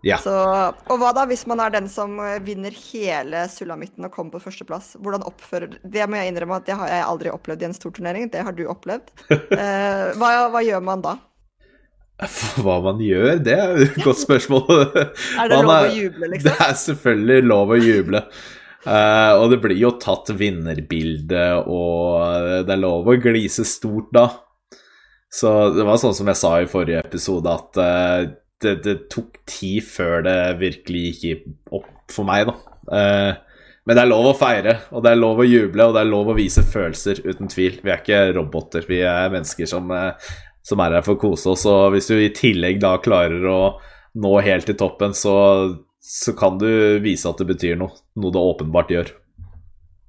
[0.05, 0.19] Ja.
[0.21, 4.35] Så, og hva da hvis man er den som eh, vinner hele sulamitten og kommer
[4.35, 4.93] på førsteplass?
[5.01, 7.95] Hvordan oppfører Det må jeg innrømme at det har jeg aldri opplevd i en stor
[7.95, 8.29] turnering.
[8.33, 9.09] Det har du opplevd.
[9.33, 11.15] eh, hva, hva, gjør man da?
[12.61, 13.41] Hva man gjør?
[13.41, 14.69] Det er et godt spørsmål.
[15.41, 16.47] er det lov å juble, liksom?
[16.47, 18.25] Det er selvfølgelig lov å juble.
[18.87, 24.29] Uh, og det blir jo tatt vinnerbilde, og det er lov å glise stort da.
[25.33, 28.29] Så det var sånn som jeg sa i forrige episode, at uh,
[28.63, 31.45] det, det, tok tid før det virkelig gikk
[31.77, 32.77] opp for meg, da.
[32.97, 36.01] Eh, men det er lov å feire, og det er lov å juble, og det
[36.03, 37.77] er lov å vise følelser, uten tvil.
[37.83, 40.33] Vi er ikke roboter, vi er mennesker som, eh,
[40.65, 41.63] som er her for å kose oss.
[41.69, 43.61] Og hvis du i tillegg da klarer å
[44.17, 45.37] nå helt til toppen, så,
[46.03, 46.67] så kan du
[47.03, 47.95] vise at det betyr noe.
[48.19, 49.13] Noe det åpenbart gjør.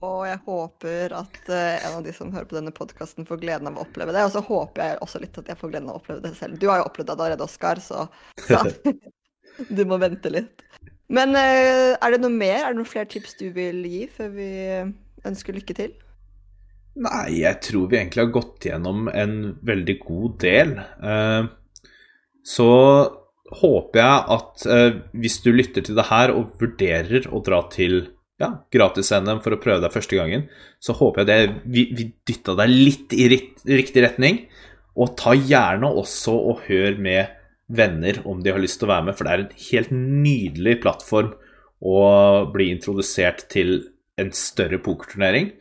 [0.06, 3.70] Og jeg håper at uh, en av de som hører på denne podkasten, får gleden
[3.70, 4.22] av å oppleve det.
[4.28, 6.58] Og så håper jeg også litt at jeg får gleden av å oppleve det selv.
[6.60, 8.04] Du har jo opplevd det allerede, Oskar, så,
[8.46, 8.62] så
[9.80, 10.62] du må vente litt.
[11.10, 12.60] Men uh, er det noe mer?
[12.60, 14.50] Er det noen flere tips du vil gi før vi
[15.26, 15.96] ønsker lykke til?
[16.98, 19.34] Nei, jeg tror vi egentlig har gått gjennom en
[19.66, 20.76] veldig god del.
[21.02, 21.50] Uh,
[22.46, 22.70] så
[23.58, 24.64] håper jeg at
[25.16, 28.02] hvis du lytter til det her og vurderer å dra til
[28.38, 30.46] ja, gratis-NM for å prøve deg første gangen,
[30.78, 34.44] så håper jeg det vi, vi dytta deg litt i riktig retning.
[34.98, 37.34] Og ta gjerne også og hør med
[37.68, 40.78] venner om de har lyst til å være med, for det er en helt nydelig
[40.82, 41.34] plattform
[41.78, 41.98] å
[42.50, 43.76] bli introdusert til
[44.18, 45.52] en større pokerturnering.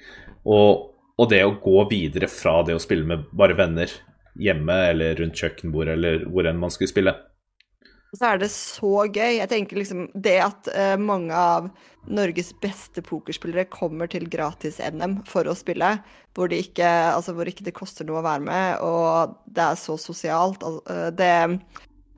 [0.47, 3.91] Og, og det å gå videre fra det å spille med bare venner
[4.37, 7.13] hjemme eller rundt kjøkkenbordet eller hvor enn man skulle spille.
[8.11, 9.39] Og så er det så gøy.
[9.41, 11.69] Jeg tenker liksom Det at uh, mange av
[12.07, 15.97] Norges beste pokerspillere kommer til gratis-NM for å spille,
[16.37, 19.81] hvor, det ikke, altså, hvor ikke det koster noe å være med, og det er
[19.81, 20.63] så sosialt.
[20.87, 21.59] Uh, det,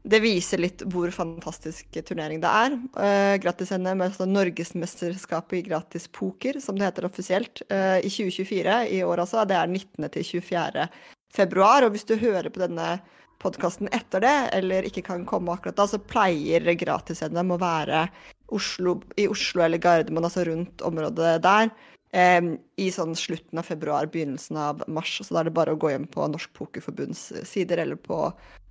[0.05, 2.77] det, viser litt hvor fantastisk turnering det er.
[2.93, 9.01] Uh, gratis-NM er altså Norgesmesterskapet i gratis poker, som det heter offisielt, i 2024 i
[9.07, 9.41] år altså.
[9.49, 10.05] Det er 19.
[10.13, 10.85] til 24.
[11.33, 11.87] februar.
[11.87, 12.99] Og hvis du hører på denne
[13.39, 18.07] podkasten etter det, eller ikke kan komme akkurat da, så pleier gratis-NM å være
[18.55, 21.69] Oslo, i Oslo eller Gardermoen, altså rundt området der,
[22.13, 22.41] eh,
[22.77, 25.19] i sånn slutten av februar, begynnelsen av mars.
[25.23, 28.27] Så da er det bare å gå hjem på Norsk Pokerforbunds sider eller på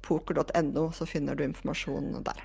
[0.06, 2.42] poker.no, så finner du informasjon der.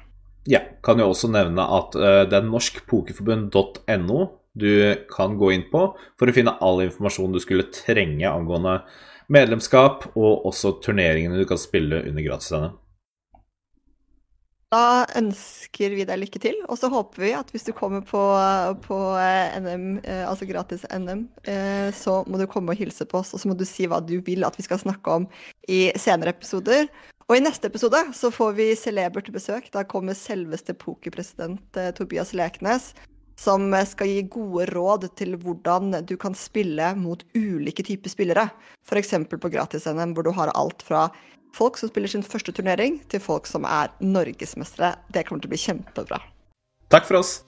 [0.49, 5.85] Ja, kan jo også nevne at uh, det er norskpokerforbund.no du kan gå inn på
[6.19, 8.81] for å finne all informasjon du skulle trenge angående
[9.31, 12.79] medlemskap og også turneringene du kan spille under gratis-NM.
[14.73, 18.21] Da ønsker vi deg lykke til, og så håper vi at hvis du kommer på,
[18.87, 23.19] på eh, NM, eh, altså gratis NM, eh, så må du komme og hilse på
[23.21, 25.27] oss, og så må du si hva du vil at vi skal snakke om
[25.69, 26.89] i senere episoder.
[27.29, 29.69] Og i neste episode så får vi celebert besøk.
[29.71, 32.91] Da kommer selveste pokerpresident Tobias Leknes
[33.39, 38.47] som skal gi gode råd til hvordan du kan spille mot ulike typer spillere.
[38.85, 39.15] F.eks.
[39.29, 41.07] på gratis-NM, hvor du har alt fra
[41.53, 44.95] folk som spiller sin første turnering, til folk som er norgesmestere.
[45.13, 46.21] Det kommer til å bli kjempebra.
[46.93, 47.41] Takk for oss.